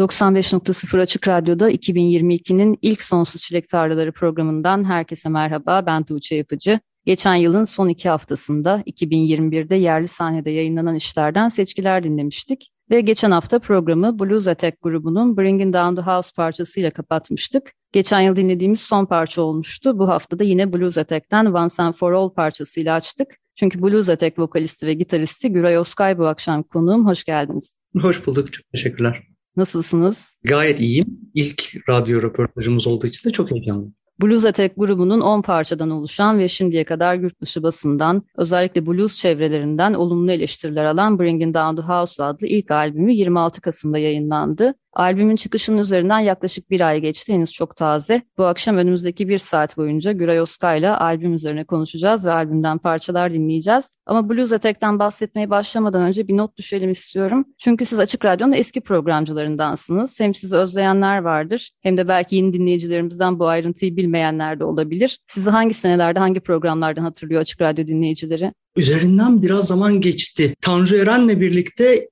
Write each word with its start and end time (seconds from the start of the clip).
95.0 0.00 1.00
Açık 1.00 1.28
Radyo'da 1.28 1.70
2022'nin 1.70 2.78
ilk 2.82 3.02
Sonsuz 3.02 3.42
Çilek 3.42 3.68
Tarlaları 3.68 4.12
programından 4.12 4.84
herkese 4.84 5.28
merhaba. 5.28 5.86
Ben 5.86 6.02
Tuğçe 6.02 6.34
Yapıcı. 6.34 6.80
Geçen 7.06 7.34
yılın 7.34 7.64
son 7.64 7.88
iki 7.88 8.08
haftasında 8.08 8.82
2021'de 8.86 9.76
yerli 9.76 10.08
sahnede 10.08 10.50
yayınlanan 10.50 10.94
işlerden 10.94 11.48
seçkiler 11.48 12.02
dinlemiştik. 12.02 12.70
Ve 12.90 13.00
geçen 13.00 13.30
hafta 13.30 13.58
programı 13.58 14.18
Blues 14.18 14.46
Attack 14.46 14.82
grubunun 14.82 15.36
Bringing 15.36 15.74
Down 15.74 15.94
the 15.94 16.02
House 16.02 16.30
parçasıyla 16.36 16.90
kapatmıştık. 16.90 17.72
Geçen 17.92 18.20
yıl 18.20 18.36
dinlediğimiz 18.36 18.80
son 18.80 19.06
parça 19.06 19.42
olmuştu. 19.42 19.98
Bu 19.98 20.08
hafta 20.08 20.38
da 20.38 20.44
yine 20.44 20.72
Blues 20.72 20.98
Attack'ten 20.98 21.46
Once 21.46 21.82
and 21.82 21.94
For 21.94 22.12
All 22.12 22.30
parçasıyla 22.30 22.94
açtık. 22.94 23.36
Çünkü 23.56 23.82
Blues 23.82 24.08
Attack 24.08 24.38
vokalisti 24.38 24.86
ve 24.86 24.94
gitaristi 24.94 25.52
Güray 25.52 25.78
Oskay 25.78 26.18
bu 26.18 26.26
akşam 26.26 26.62
konuğum. 26.62 27.06
Hoş 27.06 27.24
geldiniz. 27.24 27.76
Hoş 28.00 28.26
bulduk. 28.26 28.52
Çok 28.52 28.70
teşekkürler. 28.72 29.29
Nasılsınız? 29.60 30.32
Gayet 30.44 30.80
iyiyim. 30.80 31.06
İlk 31.34 31.74
radyo 31.88 32.22
röportajımız 32.22 32.86
olduğu 32.86 33.06
için 33.06 33.28
de 33.28 33.32
çok 33.32 33.50
heyecanlıyım. 33.50 33.94
Blues 34.22 34.44
Attack 34.44 34.74
grubunun 34.76 35.20
10 35.20 35.42
parçadan 35.42 35.90
oluşan 35.90 36.38
ve 36.38 36.48
şimdiye 36.48 36.84
kadar 36.84 37.14
yurt 37.14 37.40
dışı 37.40 37.62
basından, 37.62 38.22
özellikle 38.36 38.86
blues 38.86 39.18
çevrelerinden 39.18 39.94
olumlu 39.94 40.32
eleştiriler 40.32 40.84
alan 40.84 41.18
Bringing 41.18 41.54
Down 41.54 41.76
the 41.76 41.82
House 41.82 42.24
adlı 42.24 42.46
ilk 42.46 42.70
albümü 42.70 43.12
26 43.12 43.60
Kasım'da 43.60 43.98
yayınlandı. 43.98 44.74
Albümün 44.92 45.36
çıkışının 45.36 45.78
üzerinden 45.78 46.18
yaklaşık 46.18 46.70
bir 46.70 46.80
ay 46.80 47.00
geçti, 47.00 47.32
henüz 47.32 47.52
çok 47.52 47.76
taze. 47.76 48.22
Bu 48.38 48.44
akşam 48.44 48.76
önümüzdeki 48.76 49.28
bir 49.28 49.38
saat 49.38 49.76
boyunca 49.76 50.12
Güray 50.12 50.40
Oskay'la 50.40 51.00
albüm 51.00 51.34
üzerine 51.34 51.64
konuşacağız 51.64 52.26
ve 52.26 52.32
albümden 52.32 52.78
parçalar 52.78 53.32
dinleyeceğiz. 53.32 53.84
Ama 54.06 54.28
Blues 54.28 54.52
Attack'ten 54.52 54.98
bahsetmeye 54.98 55.50
başlamadan 55.50 56.02
önce 56.02 56.28
bir 56.28 56.36
not 56.36 56.56
düşelim 56.56 56.90
istiyorum. 56.90 57.44
Çünkü 57.58 57.86
siz 57.86 57.98
Açık 57.98 58.24
Radyo'nun 58.24 58.52
eski 58.52 58.80
programcılarındansınız. 58.80 60.20
Hem 60.20 60.34
sizi 60.34 60.56
özleyenler 60.56 61.18
vardır 61.18 61.70
hem 61.80 61.96
de 61.96 62.08
belki 62.08 62.36
yeni 62.36 62.52
dinleyicilerimizden 62.52 63.38
bu 63.38 63.46
ayrıntıyı 63.46 63.96
bilmeyenler 63.96 64.60
de 64.60 64.64
olabilir. 64.64 65.18
Sizi 65.28 65.50
hangi 65.50 65.74
senelerde, 65.74 66.18
hangi 66.18 66.40
programlardan 66.40 67.02
hatırlıyor 67.02 67.40
Açık 67.40 67.60
Radyo 67.60 67.86
dinleyicileri? 67.86 68.52
Üzerinden 68.76 69.42
biraz 69.42 69.66
zaman 69.66 70.00
geçti. 70.00 70.54
Tanju 70.60 70.96
Eren'le 70.96 71.40
birlikte 71.40 72.08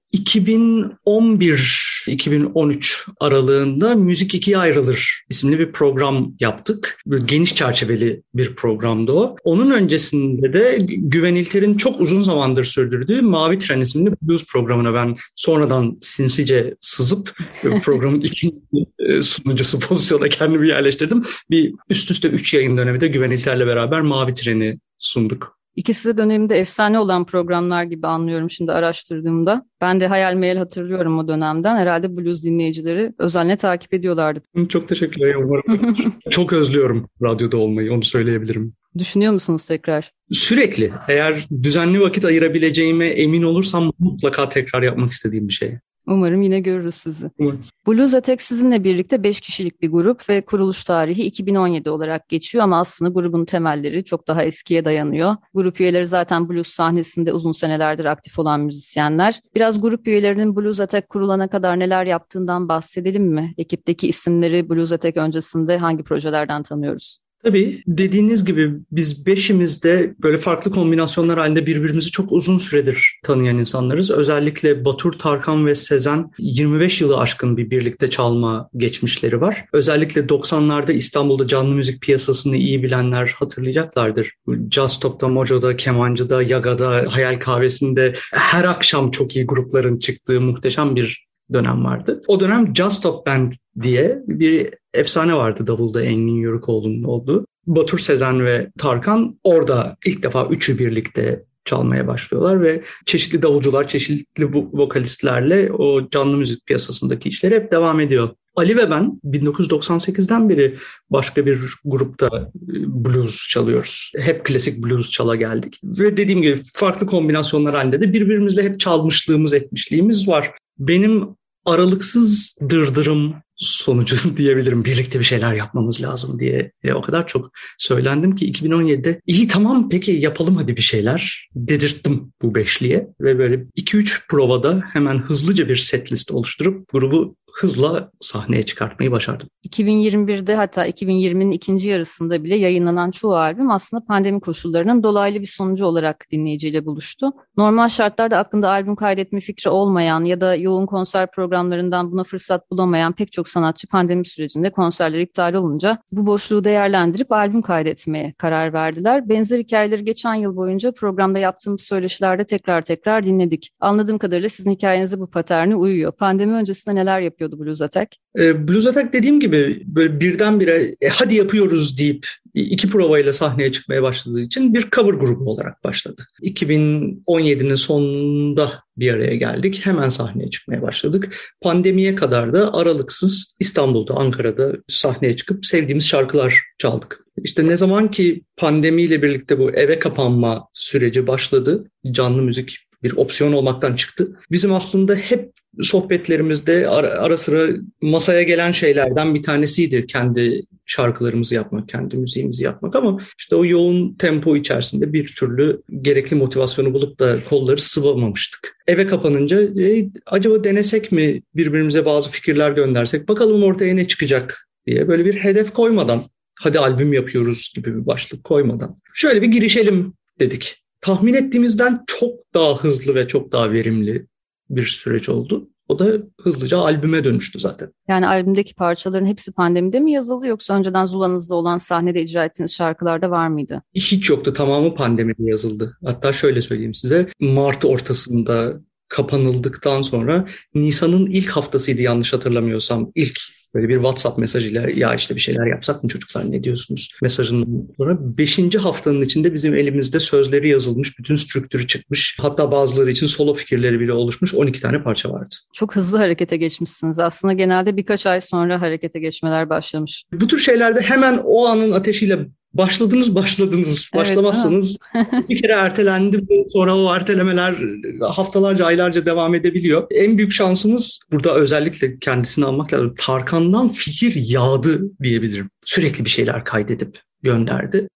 2011-2013 2.09 3.07
aralığında 3.21 3.95
Müzik 3.95 4.35
İkiye 4.35 4.59
Ayrılır 4.59 5.25
isimli 5.29 5.59
bir 5.59 5.73
program 5.73 6.35
yaptık. 6.41 6.99
Böyle 7.07 7.25
geniş 7.27 7.55
çerçeveli 7.55 8.23
bir 8.35 8.57
programdı 8.57 9.13
o. 9.13 9.37
Onun 9.45 9.71
öncesinde 9.71 10.53
de 10.53 10.79
Güven 10.89 11.35
İlter'in 11.35 11.77
çok 11.77 12.01
uzun 12.01 12.21
zamandır 12.21 12.65
sürdürdüğü 12.65 13.23
Mavi 13.23 13.59
Tren 13.59 13.81
isimli 13.81 14.13
blues 14.23 14.47
programına 14.47 14.95
ben 14.95 15.17
sonradan 15.37 15.99
sinsice 16.01 16.75
sızıp 16.81 17.37
programın 17.83 18.21
ikinci 18.21 18.57
e, 18.99 19.23
sunucusu 19.23 19.79
pozisyona 19.79 20.29
kendimi 20.29 20.69
yerleştirdim. 20.69 21.23
Bir 21.51 21.75
üst 21.91 22.11
üste 22.11 22.29
üç 22.29 22.55
yayın 22.55 22.77
dönemi 22.77 23.01
de 23.01 23.09
Güven 23.09 23.31
İlter'le 23.31 23.67
beraber 23.67 24.01
Mavi 24.01 24.35
Tren'i 24.35 24.79
sunduk. 24.99 25.58
İkisi 25.79 26.09
de 26.09 26.19
döneminde 26.19 26.59
efsane 26.59 26.99
olan 26.99 27.27
programlar 27.27 27.85
gibi 27.85 28.07
anlıyorum 28.07 28.51
şimdi 28.51 28.73
araştırdığımda. 28.73 29.67
Ben 29.81 30.01
de 30.01 30.07
hayal 30.07 30.35
meyal 30.35 30.57
hatırlıyorum 30.57 31.19
o 31.19 31.29
dönemden. 31.29 31.77
Herhalde 31.77 32.17
blues 32.17 32.43
dinleyicileri 32.43 33.13
özenle 33.19 33.57
takip 33.57 33.95
ediyorlardı. 33.95 34.41
Çok 34.69 34.89
teşekkürler. 34.89 35.35
Umarım. 35.35 35.97
Çok 36.31 36.53
özlüyorum 36.53 37.09
radyoda 37.23 37.57
olmayı, 37.57 37.93
onu 37.93 38.05
söyleyebilirim. 38.05 38.75
Düşünüyor 38.99 39.33
musunuz 39.33 39.67
tekrar? 39.67 40.13
Sürekli. 40.33 40.93
Eğer 41.09 41.49
düzenli 41.63 42.01
vakit 42.01 42.25
ayırabileceğime 42.25 43.07
emin 43.07 43.43
olursam 43.43 43.93
mutlaka 43.99 44.49
tekrar 44.49 44.83
yapmak 44.83 45.11
istediğim 45.11 45.49
bir 45.49 45.53
şey. 45.53 45.79
Umarım 46.09 46.43
yine 46.43 46.61
görürüz 46.61 46.95
sizi. 46.95 47.31
Umarım. 47.39 47.61
Blues 47.87 48.15
Attack 48.15 48.43
sizinle 48.43 48.85
birlikte 48.85 49.23
5 49.23 49.41
kişilik 49.41 49.83
bir 49.83 49.91
grup 49.91 50.29
ve 50.29 50.41
kuruluş 50.41 50.85
tarihi 50.85 51.23
2017 51.23 51.91
olarak 51.91 52.29
geçiyor 52.29 52.65
ama 52.65 52.81
aslında 52.81 53.11
grubun 53.11 53.45
temelleri 53.45 54.05
çok 54.05 54.29
daha 54.29 54.45
eskiye 54.45 54.85
dayanıyor. 54.85 55.37
Grup 55.55 55.81
üyeleri 55.81 56.07
zaten 56.07 56.49
blues 56.49 56.69
sahnesinde 56.69 57.33
uzun 57.33 57.53
senelerdir 57.53 58.05
aktif 58.05 58.39
olan 58.39 58.61
müzisyenler. 58.61 59.41
Biraz 59.55 59.81
grup 59.81 60.09
üyelerinin 60.09 60.57
Blues 60.57 60.81
Attack 60.81 61.09
kurulana 61.09 61.49
kadar 61.49 61.79
neler 61.79 62.07
yaptığından 62.07 62.69
bahsedelim 62.69 63.25
mi? 63.25 63.55
Ekipteki 63.59 64.09
isimleri 64.09 64.71
Blues 64.71 64.93
Attack 64.93 65.17
öncesinde 65.17 65.79
hangi 65.79 66.03
projelerden 66.03 66.63
tanıyoruz? 66.63 67.19
Tabii 67.43 67.83
dediğiniz 67.87 68.45
gibi 68.45 68.73
biz 68.93 69.27
beşimiz 69.27 69.83
de 69.83 70.15
böyle 70.23 70.39
farklı 70.39 70.71
kombinasyonlar 70.71 71.39
halinde 71.39 71.67
birbirimizi 71.67 72.11
çok 72.11 72.33
uzun 72.33 72.59
süredir 72.59 73.21
tanıyan 73.25 73.59
insanlarız. 73.59 74.11
Özellikle 74.11 74.85
Batur, 74.85 75.13
Tarkan 75.13 75.67
ve 75.67 75.75
Sezen 75.75 76.31
25 76.39 77.01
yılı 77.01 77.19
aşkın 77.19 77.57
bir 77.57 77.71
birlikte 77.71 78.11
çalma 78.11 78.69
geçmişleri 78.77 79.41
var. 79.41 79.65
Özellikle 79.73 80.21
90'larda 80.21 80.93
İstanbul'da 80.93 81.49
canlı 81.49 81.75
müzik 81.75 82.03
piyasasını 82.03 82.57
iyi 82.57 82.83
bilenler 82.83 83.35
hatırlayacaklardır. 83.39 84.33
Jazz 84.71 84.93
Stop'ta, 84.93 85.29
Mojo'da, 85.29 85.77
Kemancı'da, 85.77 86.43
Yaga'da, 86.43 87.05
Hayal 87.11 87.37
Kahvesi'nde 87.37 88.15
her 88.33 88.65
akşam 88.65 89.11
çok 89.11 89.37
iyi 89.37 89.47
grupların 89.47 89.99
çıktığı 89.99 90.41
muhteşem 90.41 90.97
bir 90.97 91.28
dönem 91.53 91.85
vardı. 91.85 92.23
O 92.27 92.41
dönem 92.41 92.77
Just 92.77 92.99
Stop 92.99 93.27
Band 93.27 93.53
diye 93.83 94.23
bir 94.27 94.69
efsane 94.95 95.35
vardı 95.35 95.67
davulda 95.67 96.03
Engin 96.03 96.35
Yörükoğlu'nun 96.35 97.03
olduğu. 97.03 97.47
Batur 97.67 97.99
Sezen 97.99 98.45
ve 98.45 98.71
Tarkan 98.79 99.39
orada 99.45 99.97
ilk 100.07 100.23
defa 100.23 100.47
üçü 100.47 100.79
birlikte 100.79 101.45
çalmaya 101.65 102.07
başlıyorlar 102.07 102.63
ve 102.63 102.83
çeşitli 103.07 103.43
davulcular, 103.43 103.89
çeşitli 103.89 104.47
vokalistlerle 104.73 105.73
o 105.73 106.11
canlı 106.11 106.37
müzik 106.37 106.67
piyasasındaki 106.67 107.29
işleri 107.29 107.55
hep 107.55 107.73
devam 107.73 108.01
ediyor. 108.01 108.31
Ali 108.57 108.77
ve 108.77 108.91
ben 108.91 109.21
1998'den 109.25 110.49
beri 110.49 110.77
başka 111.11 111.47
bir 111.47 111.59
grupta 111.85 112.27
e, 112.27 113.05
blues 113.05 113.49
çalıyoruz. 113.49 114.13
Hep 114.19 114.45
klasik 114.45 114.85
blues 114.85 115.11
çala 115.11 115.37
geldik. 115.37 115.81
Ve 115.85 116.17
dediğim 116.17 116.43
gibi 116.43 116.61
farklı 116.75 117.07
kombinasyonlar 117.07 117.75
halinde 117.75 118.01
de 118.01 118.13
birbirimizle 118.13 118.63
hep 118.63 118.81
çalmışlığımız, 118.81 119.53
etmişliğimiz 119.53 120.29
var. 120.29 120.51
Benim 120.79 121.29
aralıksız 121.65 122.59
dırdırım 122.69 123.35
sonucu 123.59 124.17
diyebilirim. 124.37 124.85
Birlikte 124.85 125.19
bir 125.19 125.25
şeyler 125.25 125.55
yapmamız 125.55 126.03
lazım 126.03 126.39
diye 126.41 126.73
e, 126.83 126.93
o 126.93 127.03
kadar 127.03 127.27
çok 127.27 127.51
söylendim 127.79 128.35
ki 128.37 128.53
2017'de 128.53 129.21
iyi 129.27 129.49
tamam 129.49 129.89
peki 129.89 130.11
yapalım 130.11 130.57
hadi 130.57 130.77
bir 130.77 130.83
şeyler 130.83 131.49
dedirttim 131.55 132.33
bu 132.43 132.55
beşliye 132.55 133.09
ve 133.21 133.39
böyle 133.39 133.67
2-3 133.77 134.29
provada 134.29 134.83
hemen 134.93 135.19
hızlıca 135.19 135.69
bir 135.69 135.77
set 135.77 136.13
list 136.13 136.31
oluşturup 136.31 136.89
grubu 136.93 137.37
hızla 137.59 138.11
sahneye 138.21 138.63
çıkartmayı 138.63 139.11
başardım. 139.11 139.49
2021'de 139.65 140.55
hatta 140.55 140.89
2020'nin 140.89 141.51
ikinci 141.51 141.89
yarısında 141.89 142.45
bile 142.45 142.57
yayınlanan 142.57 143.11
çoğu 143.11 143.37
albüm 143.37 143.71
aslında 143.71 144.05
pandemi 144.05 144.41
koşullarının 144.41 145.03
dolaylı 145.03 145.41
bir 145.41 145.47
sonucu 145.47 145.87
olarak 145.87 146.27
dinleyiciyle 146.33 146.85
buluştu. 146.87 147.31
Normal 147.57 147.89
şartlarda 147.89 148.39
aklında 148.39 148.71
albüm 148.71 148.97
kaydetme 148.97 149.41
fikri 149.41 149.71
olmayan 149.71 150.25
ya 150.25 150.41
da 150.41 150.55
yoğun 150.55 150.87
konser 150.87 151.31
programlarından 151.31 152.13
buna 152.13 152.25
fırsat 152.25 152.71
bulamayan 152.71 153.13
pek 153.13 153.33
çok 153.33 153.49
sanatçı 153.49 153.89
pandemi 153.89 154.25
sürecinde 154.27 154.71
konserler 154.71 155.21
iptal 155.21 155.55
olunca 155.55 155.99
bu 156.13 156.27
boşluğu 156.27 156.65
değerlendirip 156.65 157.33
albüm 157.33 157.63
kaydetmeye 157.63 158.35
karar 158.39 158.73
verdiler. 158.73 159.29
Benzer 159.29 159.59
hikayeleri 159.59 160.05
geçen 160.05 160.35
yıl 160.35 160.57
boyunca 160.57 160.93
programda 160.93 161.39
yaptığımız 161.39 161.81
söyleşilerde 161.81 162.45
tekrar 162.45 162.83
tekrar 162.83 163.25
dinledik. 163.25 163.71
Anladığım 163.81 164.19
kadarıyla 164.19 164.49
sizin 164.49 164.71
hikayenize 164.71 165.21
bu 165.21 165.31
paterne 165.31 165.77
uyuyor. 165.77 166.13
Pandemi 166.13 166.53
öncesinde 166.53 166.95
neler 166.95 167.21
yapıyordu 167.49 167.65
Blues 167.65 167.83
Attack? 167.83 168.17
E, 168.39 168.69
Blues 168.69 168.87
Attack 168.87 169.13
dediğim 169.13 169.41
gibi 169.41 169.83
böyle 169.87 170.21
birdenbire 170.21 170.95
e, 171.01 171.09
hadi 171.09 171.35
yapıyoruz 171.35 171.99
deyip 171.99 172.27
iki 172.55 172.89
provayla 172.89 173.33
sahneye 173.33 173.73
çıkmaya 173.73 174.03
başladığı 174.03 174.41
için 174.41 174.75
bir 174.75 174.91
cover 174.91 175.15
grubu 175.15 175.51
olarak 175.51 175.85
başladı. 175.85 176.23
2017'nin 176.43 177.75
sonunda 177.75 178.83
bir 178.97 179.13
araya 179.13 179.35
geldik. 179.35 179.81
Hemen 179.85 180.09
sahneye 180.09 180.51
çıkmaya 180.51 180.83
başladık. 180.83 181.37
Pandemiye 181.61 182.15
kadar 182.15 182.53
da 182.53 182.75
aralıksız 182.75 183.57
İstanbul'da, 183.61 184.15
Ankara'da 184.15 184.77
sahneye 184.89 185.37
çıkıp 185.37 185.67
sevdiğimiz 185.67 186.07
şarkılar 186.07 186.63
çaldık. 186.79 187.21
İşte 187.45 187.69
ne 187.69 187.77
zaman 187.77 188.11
ki 188.11 188.43
pandemiyle 188.57 189.23
birlikte 189.23 189.59
bu 189.59 189.71
eve 189.71 189.99
kapanma 189.99 190.69
süreci 190.75 191.27
başladı, 191.27 191.91
canlı 192.13 192.43
müzik 192.43 192.89
bir 193.03 193.17
opsiyon 193.17 193.53
olmaktan 193.53 193.97
çıktı. 193.97 194.41
Bizim 194.51 194.73
aslında 194.73 195.15
hep 195.15 195.53
sohbetlerimizde 195.83 196.89
ara, 196.89 197.37
sıra 197.37 197.69
masaya 198.03 198.43
gelen 198.43 198.73
şeylerden 198.73 199.35
bir 199.35 199.43
tanesiydi 199.43 200.07
kendi 200.07 200.63
şarkılarımızı 200.87 201.55
yapmak, 201.55 201.89
kendi 201.89 202.17
müziğimizi 202.17 202.65
yapmak 202.65 202.97
ama 202.97 203.19
işte 203.39 203.57
o 203.57 203.65
yoğun 203.65 204.15
tempo 204.15 204.57
içerisinde 204.57 205.13
bir 205.13 205.27
türlü 205.27 205.83
gerekli 206.01 206.37
motivasyonu 206.37 206.95
bulup 206.95 207.19
da 207.19 207.45
kolları 207.45 207.81
sıvamamıştık. 207.81 208.77
Eve 208.87 209.07
kapanınca 209.07 209.63
e, 209.63 210.09
acaba 210.27 210.65
denesek 210.65 211.13
mi 211.13 211.43
birbirimize 211.57 212.05
bazı 212.05 212.31
fikirler 212.31 212.71
göndersek 212.71 213.29
bakalım 213.29 213.63
ortaya 213.63 213.95
ne 213.95 214.07
çıkacak 214.07 214.69
diye 214.87 215.09
böyle 215.09 215.25
bir 215.25 215.35
hedef 215.35 215.73
koymadan 215.73 216.23
hadi 216.61 216.79
albüm 216.79 217.13
yapıyoruz 217.13 217.73
gibi 217.75 217.97
bir 217.97 218.07
başlık 218.07 218.45
koymadan 218.45 219.01
şöyle 219.15 219.43
bir 219.43 219.47
girişelim 219.47 220.15
dedik. 220.41 220.85
Tahmin 221.01 221.35
ettiğimizden 221.35 222.05
çok 222.07 222.55
daha 222.55 222.85
hızlı 222.85 223.15
ve 223.15 223.29
çok 223.29 223.53
daha 223.53 223.73
verimli 223.73 224.27
bir 224.71 224.87
süreç 224.87 225.29
oldu. 225.29 225.69
O 225.89 225.99
da 225.99 226.13
hızlıca 226.41 226.79
albüme 226.79 227.25
dönüştü 227.25 227.59
zaten. 227.59 227.93
Yani 228.09 228.27
albümdeki 228.27 228.75
parçaların 228.75 229.27
hepsi 229.27 229.53
pandemide 229.53 230.01
mi 230.01 230.13
yazıldı 230.13 230.47
yoksa 230.47 230.75
önceden 230.75 231.07
Zula'nızda 231.07 231.55
olan 231.55 231.79
sahnede 231.79 232.23
icra 232.23 232.45
ettiğiniz 232.45 232.75
şarkılarda 232.75 233.31
var 233.31 233.49
mıydı? 233.49 233.83
Hiç 233.95 234.31
yoktu. 234.31 234.53
Tamamı 234.53 234.95
pandemide 234.95 235.43
yazıldı. 235.51 235.99
Hatta 236.05 236.33
şöyle 236.33 236.63
söyleyeyim 236.63 236.95
size. 236.95 237.27
Mart 237.41 237.85
ortasında 237.85 238.81
kapanıldıktan 239.09 240.03
sonra 240.03 240.47
Nisan'ın 240.75 241.27
ilk 241.27 241.51
haftasıydı 241.51 242.03
yanlış 242.03 242.33
hatırlamıyorsam. 242.33 243.13
ilk 243.15 243.39
böyle 243.75 243.89
bir 243.89 243.95
WhatsApp 243.95 244.39
mesajıyla 244.39 244.91
ya 244.91 245.15
işte 245.15 245.35
bir 245.35 245.41
şeyler 245.41 245.67
yapsak 245.67 246.03
mı 246.03 246.09
çocuklar 246.09 246.51
ne 246.51 246.65
diyorsunuz 246.65 247.13
mesajının 247.23 247.91
sonra 247.97 248.19
5. 248.21 248.75
haftanın 248.75 249.23
içinde 249.23 249.55
bizim 249.55 249.75
elimizde 249.75 250.21
sözleri 250.21 250.69
yazılmış, 250.69 251.19
bütün 251.19 251.37
strüktürü 251.37 251.87
çıkmış. 251.87 252.37
Hatta 252.41 252.71
bazıları 252.71 253.11
için 253.11 253.27
solo 253.27 253.55
fikirleri 253.55 254.01
bile 254.01 254.13
oluşmuş 254.13 254.55
12 254.55 254.81
tane 254.81 255.03
parça 255.03 255.31
vardı. 255.31 255.55
Çok 255.73 255.97
hızlı 255.97 256.19
harekete 256.19 256.57
geçmişsiniz. 256.57 257.19
Aslında 257.19 257.53
genelde 257.53 257.97
birkaç 257.97 258.27
ay 258.27 258.41
sonra 258.41 258.81
harekete 258.81 259.21
geçmeler 259.21 259.71
başlamış. 259.71 260.25
Bu 260.33 260.47
tür 260.47 260.59
şeylerde 260.59 261.01
hemen 261.01 261.41
o 261.45 261.67
anın 261.67 261.93
ateşiyle 261.93 262.49
Başladınız 262.75 263.35
başladınız. 263.35 264.11
Evet, 264.15 264.27
Başlamazsanız 264.27 264.99
bir 265.49 265.63
kere 265.63 265.73
ertelendi. 265.73 266.47
Sonra 266.73 266.97
o 266.97 267.15
ertelemeler 267.15 267.75
haftalarca 268.21 268.87
aylarca 268.87 269.27
devam 269.27 269.55
edebiliyor. 269.55 270.07
En 270.11 270.39
büyük 270.39 270.53
şansımız 270.53 271.21
burada 271.33 271.55
özellikle 271.55 272.19
kendisini 272.19 272.65
almak 272.65 272.93
lazım. 272.93 273.15
Tarkan'dan 273.19 273.89
fikir 273.89 274.35
yağdı 274.35 275.01
diyebilirim. 275.23 275.71
Sürekli 275.85 276.25
bir 276.25 276.31
şeyler 276.31 276.65
kaydedip 276.65 277.21
gönderdi. 277.43 278.09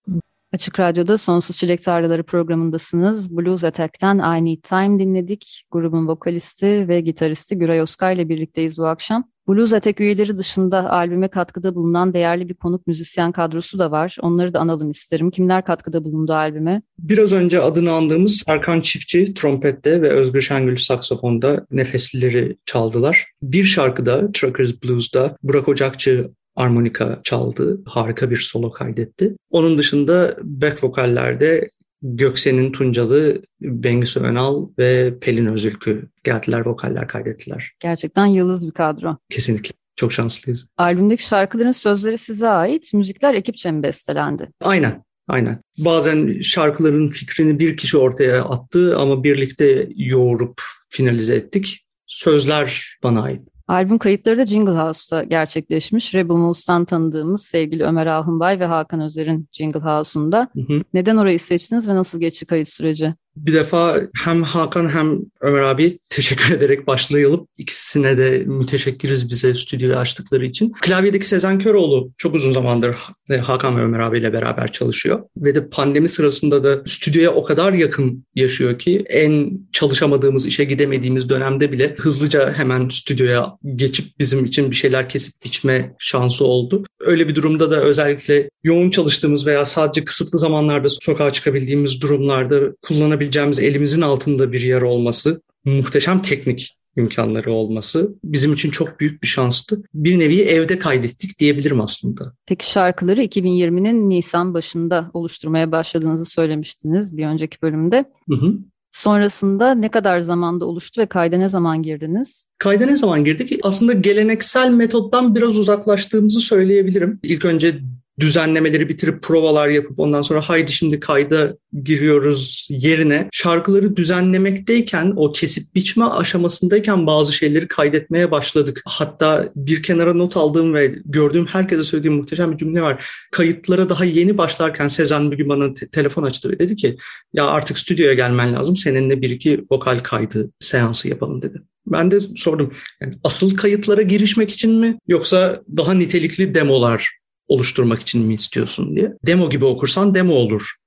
Açık 0.52 0.81
Radyo'da 0.81 1.19
Sonsuz 1.19 1.56
Çilek 1.56 1.82
Tarlaları 1.82 2.22
programındasınız. 2.22 3.37
Blues 3.37 3.64
Attack'ten 3.64 4.19
I 4.19 4.44
Need 4.44 4.62
Time 4.62 4.98
dinledik. 4.98 5.64
Grubun 5.70 6.08
vokalisti 6.08 6.88
ve 6.88 7.00
gitaristi 7.00 7.58
Güray 7.58 7.82
Oskar 7.82 8.12
ile 8.12 8.28
birlikteyiz 8.28 8.78
bu 8.78 8.87
akşam. 8.87 9.31
Blues 9.49 9.73
Attack 9.73 10.00
üyeleri 10.00 10.37
dışında 10.37 10.91
albüme 10.91 11.29
katkıda 11.29 11.75
bulunan 11.75 12.15
değerli 12.15 12.49
bir 12.49 12.55
konuk 12.55 12.87
müzisyen 12.87 13.33
kadrosu 13.33 13.79
da 13.79 13.91
var. 13.91 14.17
Onları 14.21 14.55
da 14.55 14.61
analım 14.61 14.91
isterim. 14.91 15.31
Kimler 15.31 15.65
katkıda 15.65 16.05
bulundu 16.05 16.33
albüme? 16.33 16.83
Biraz 16.99 17.33
önce 17.33 17.61
adını 17.61 17.93
andığımız 17.93 18.43
Serkan 18.47 18.81
Çiftçi 18.81 19.35
trompette 19.35 20.03
ve 20.03 20.11
Özgür 20.11 20.41
Şengül 20.41 20.77
saksafonda 20.77 21.67
nefeslileri 21.71 22.56
çaldılar. 22.67 23.27
Bir 23.43 23.65
şarkıda 23.65 24.33
Truckers 24.33 24.73
Blues'da 24.85 25.37
Burak 25.43 25.69
Ocakçı 25.69 26.31
armonika 26.56 27.21
çaldı. 27.25 27.81
Harika 27.87 28.31
bir 28.31 28.37
solo 28.37 28.71
kaydetti. 28.71 29.37
Onun 29.50 29.79
dışında 29.79 30.37
back 30.43 30.85
vokallerde 30.85 31.69
Göksen'in 32.02 32.72
Tuncalı, 32.72 33.43
Bengüsü 33.60 34.20
Önal 34.20 34.69
ve 34.78 35.19
Pelin 35.20 35.46
Özülkü 35.46 36.08
geldiler, 36.25 36.66
vokaller 36.66 37.08
kaydettiler. 37.08 37.72
Gerçekten 37.81 38.26
yıldız 38.26 38.66
bir 38.66 38.72
kadro. 38.72 39.16
Kesinlikle. 39.31 39.72
Çok 39.96 40.12
şanslıyız. 40.12 40.66
Albümdeki 40.76 41.22
şarkıların 41.22 41.72
sözleri 41.72 42.19
size 42.19 42.49
ait, 42.49 42.94
müzikler 42.94 43.34
ekipçe 43.34 43.70
mi 43.70 43.82
bestelendi? 43.82 44.49
Aynen. 44.60 45.04
Aynen. 45.28 45.58
Bazen 45.78 46.40
şarkıların 46.43 47.08
fikrini 47.08 47.58
bir 47.58 47.76
kişi 47.76 47.99
ortaya 47.99 48.44
attı 48.44 48.98
ama 48.98 49.25
birlikte 49.25 49.88
yoğurup 49.96 50.62
finalize 50.88 51.34
ettik. 51.34 51.87
Sözler 52.06 52.96
bana 53.02 53.22
ait. 53.22 53.51
Albüm 53.72 53.98
kayıtları 53.98 54.38
da 54.38 54.46
Jingle 54.46 54.72
House'ta 54.72 55.24
gerçekleşmiş. 55.24 56.14
Rebel 56.14 56.34
Move's'tan 56.34 56.84
tanıdığımız 56.84 57.42
sevgili 57.42 57.84
Ömer 57.84 58.06
Ahunbay 58.06 58.60
ve 58.60 58.64
Hakan 58.64 59.00
Özer'in 59.00 59.48
Jingle 59.52 59.80
House'unda. 59.80 60.48
Neden 60.94 61.16
orayı 61.16 61.40
seçtiniz 61.40 61.88
ve 61.88 61.94
nasıl 61.94 62.20
geçti 62.20 62.46
kayıt 62.46 62.69
süreci? 62.69 63.14
Bir 63.37 63.52
defa 63.52 64.00
hem 64.25 64.43
Hakan 64.43 64.88
hem 64.88 65.19
Ömer 65.40 65.61
abi 65.61 65.99
teşekkür 66.08 66.55
ederek 66.55 66.87
başlayalım. 66.87 67.46
İkisine 67.58 68.19
de 68.19 68.31
müteşekkiriz 68.46 69.31
bize 69.31 69.55
stüdyoyu 69.55 69.96
açtıkları 69.96 70.46
için. 70.46 70.73
Klavyedeki 70.82 71.29
Sezen 71.29 71.58
Köroğlu 71.58 72.12
çok 72.19 72.34
uzun 72.34 72.52
zamandır 72.52 72.96
Hakan 73.43 73.76
ve 73.76 73.82
Ömer 73.82 73.99
abiyle 73.99 74.32
beraber 74.32 74.73
çalışıyor. 74.73 75.23
Ve 75.37 75.55
de 75.55 75.69
pandemi 75.69 76.08
sırasında 76.08 76.64
da 76.64 76.82
stüdyoya 76.87 77.31
o 77.31 77.44
kadar 77.44 77.73
yakın 77.73 78.25
yaşıyor 78.34 78.79
ki 78.79 79.05
en 79.08 79.50
çalışamadığımız, 79.73 80.46
işe 80.46 80.64
gidemediğimiz 80.64 81.29
dönemde 81.29 81.73
bile 81.73 81.96
hızlıca 81.99 82.52
hemen 82.52 82.88
stüdyoya 82.88 83.52
geçip 83.76 84.19
bizim 84.19 84.44
için 84.44 84.70
bir 84.70 84.76
şeyler 84.76 85.08
kesip 85.08 85.34
içme 85.44 85.94
şansı 85.99 86.44
oldu. 86.44 86.84
Öyle 87.00 87.29
bir 87.29 87.34
durumda 87.34 87.70
da 87.70 87.82
özellikle 87.82 88.50
yoğun 88.64 88.90
çalıştığımız 88.90 89.46
veya 89.46 89.64
sadece 89.64 90.05
kısıtlı 90.05 90.38
zamanlarda 90.38 90.88
sokağa 90.88 91.32
çıkabildiğimiz 91.32 92.00
durumlarda 92.00 92.61
kullanabildiğimiz 92.82 93.21
kullanabileceğimiz 93.22 93.60
elimizin 93.60 94.00
altında 94.00 94.52
bir 94.52 94.60
yer 94.60 94.82
olması, 94.82 95.42
muhteşem 95.64 96.22
teknik 96.22 96.76
imkanları 96.96 97.52
olması 97.52 98.14
bizim 98.24 98.52
için 98.52 98.70
çok 98.70 99.00
büyük 99.00 99.22
bir 99.22 99.28
şanstı. 99.28 99.82
Bir 99.94 100.19
nevi 100.19 100.42
evde 100.42 100.78
kaydettik 100.78 101.38
diyebilirim 101.38 101.80
aslında. 101.80 102.32
Peki 102.46 102.70
şarkıları 102.70 103.22
2020'nin 103.22 104.10
Nisan 104.10 104.54
başında 104.54 105.10
oluşturmaya 105.14 105.72
başladığınızı 105.72 106.24
söylemiştiniz 106.24 107.16
bir 107.16 107.26
önceki 107.26 107.62
bölümde. 107.62 108.04
Hı 108.28 108.34
hı. 108.34 108.58
Sonrasında 108.92 109.74
ne 109.74 109.88
kadar 109.88 110.20
zamanda 110.20 110.64
oluştu 110.64 111.00
ve 111.00 111.06
kayda 111.06 111.36
ne 111.36 111.48
zaman 111.48 111.82
girdiniz? 111.82 112.46
Kayda 112.58 112.86
ne 112.86 112.96
zaman 112.96 113.24
girdik? 113.24 113.60
Aslında 113.62 113.92
geleneksel 113.92 114.70
metottan 114.70 115.34
biraz 115.34 115.58
uzaklaştığımızı 115.58 116.41
söyleyebilirim. 116.41 117.20
İlk 117.22 117.44
önce 117.44 117.79
düzenlemeleri 118.20 118.88
bitirip 118.88 119.22
provalar 119.22 119.69
yapıp 119.69 119.98
ondan 119.98 120.22
sonra 120.22 120.40
haydi 120.40 120.72
şimdi 120.72 121.00
kayda 121.00 121.56
giriyoruz 121.84 122.66
yerine 122.70 123.28
şarkıları 123.32 123.96
düzenlemekteyken 123.96 125.12
o 125.16 125.32
kesip 125.32 125.74
biçme 125.74 126.04
aşamasındayken 126.04 127.06
bazı 127.06 127.32
şeyleri 127.32 127.69
kaydetmeye 127.69 128.31
başladık. 128.31 128.82
Hatta 128.86 129.52
bir 129.56 129.82
kenara 129.82 130.14
not 130.14 130.36
aldığım 130.36 130.74
ve 130.74 130.94
gördüğüm 131.04 131.46
herkese 131.46 131.84
söylediğim 131.84 132.16
muhteşem 132.16 132.52
bir 132.52 132.56
cümle 132.56 132.82
var. 132.82 133.06
Kayıtlara 133.31 133.88
daha 133.88 134.04
yeni 134.04 134.38
başlarken 134.38 134.88
Sezen 134.88 135.31
bir 135.31 135.36
gün 135.36 135.48
bana 135.48 135.74
te- 135.74 135.88
telefon 135.88 136.22
açtı 136.22 136.50
ve 136.50 136.58
dedi 136.58 136.76
ki 136.76 136.96
ya 137.32 137.46
artık 137.46 137.78
stüdyoya 137.78 138.14
gelmen 138.14 138.52
lazım 138.52 138.76
seninle 138.76 139.22
bir 139.22 139.31
iki 139.31 139.64
vokal 139.70 139.98
kaydı 139.98 140.50
seansı 140.58 141.08
yapalım 141.08 141.42
dedi. 141.42 141.62
Ben 141.86 142.10
de 142.10 142.20
sordum 142.20 142.72
yani 143.00 143.19
asıl 143.24 143.56
kayıtlara 143.56 144.02
girişmek 144.02 144.50
için 144.50 144.74
mi 144.74 144.98
yoksa 145.08 145.62
daha 145.76 145.94
nitelikli 145.94 146.54
demolar 146.54 147.21
oluşturmak 147.49 148.01
için 148.01 148.27
mi 148.27 148.34
istiyorsun 148.34 148.96
diye. 148.96 149.13
Demo 149.27 149.51
gibi 149.51 149.65
okursan 149.65 150.15
demo 150.15 150.34
olur 150.34 150.82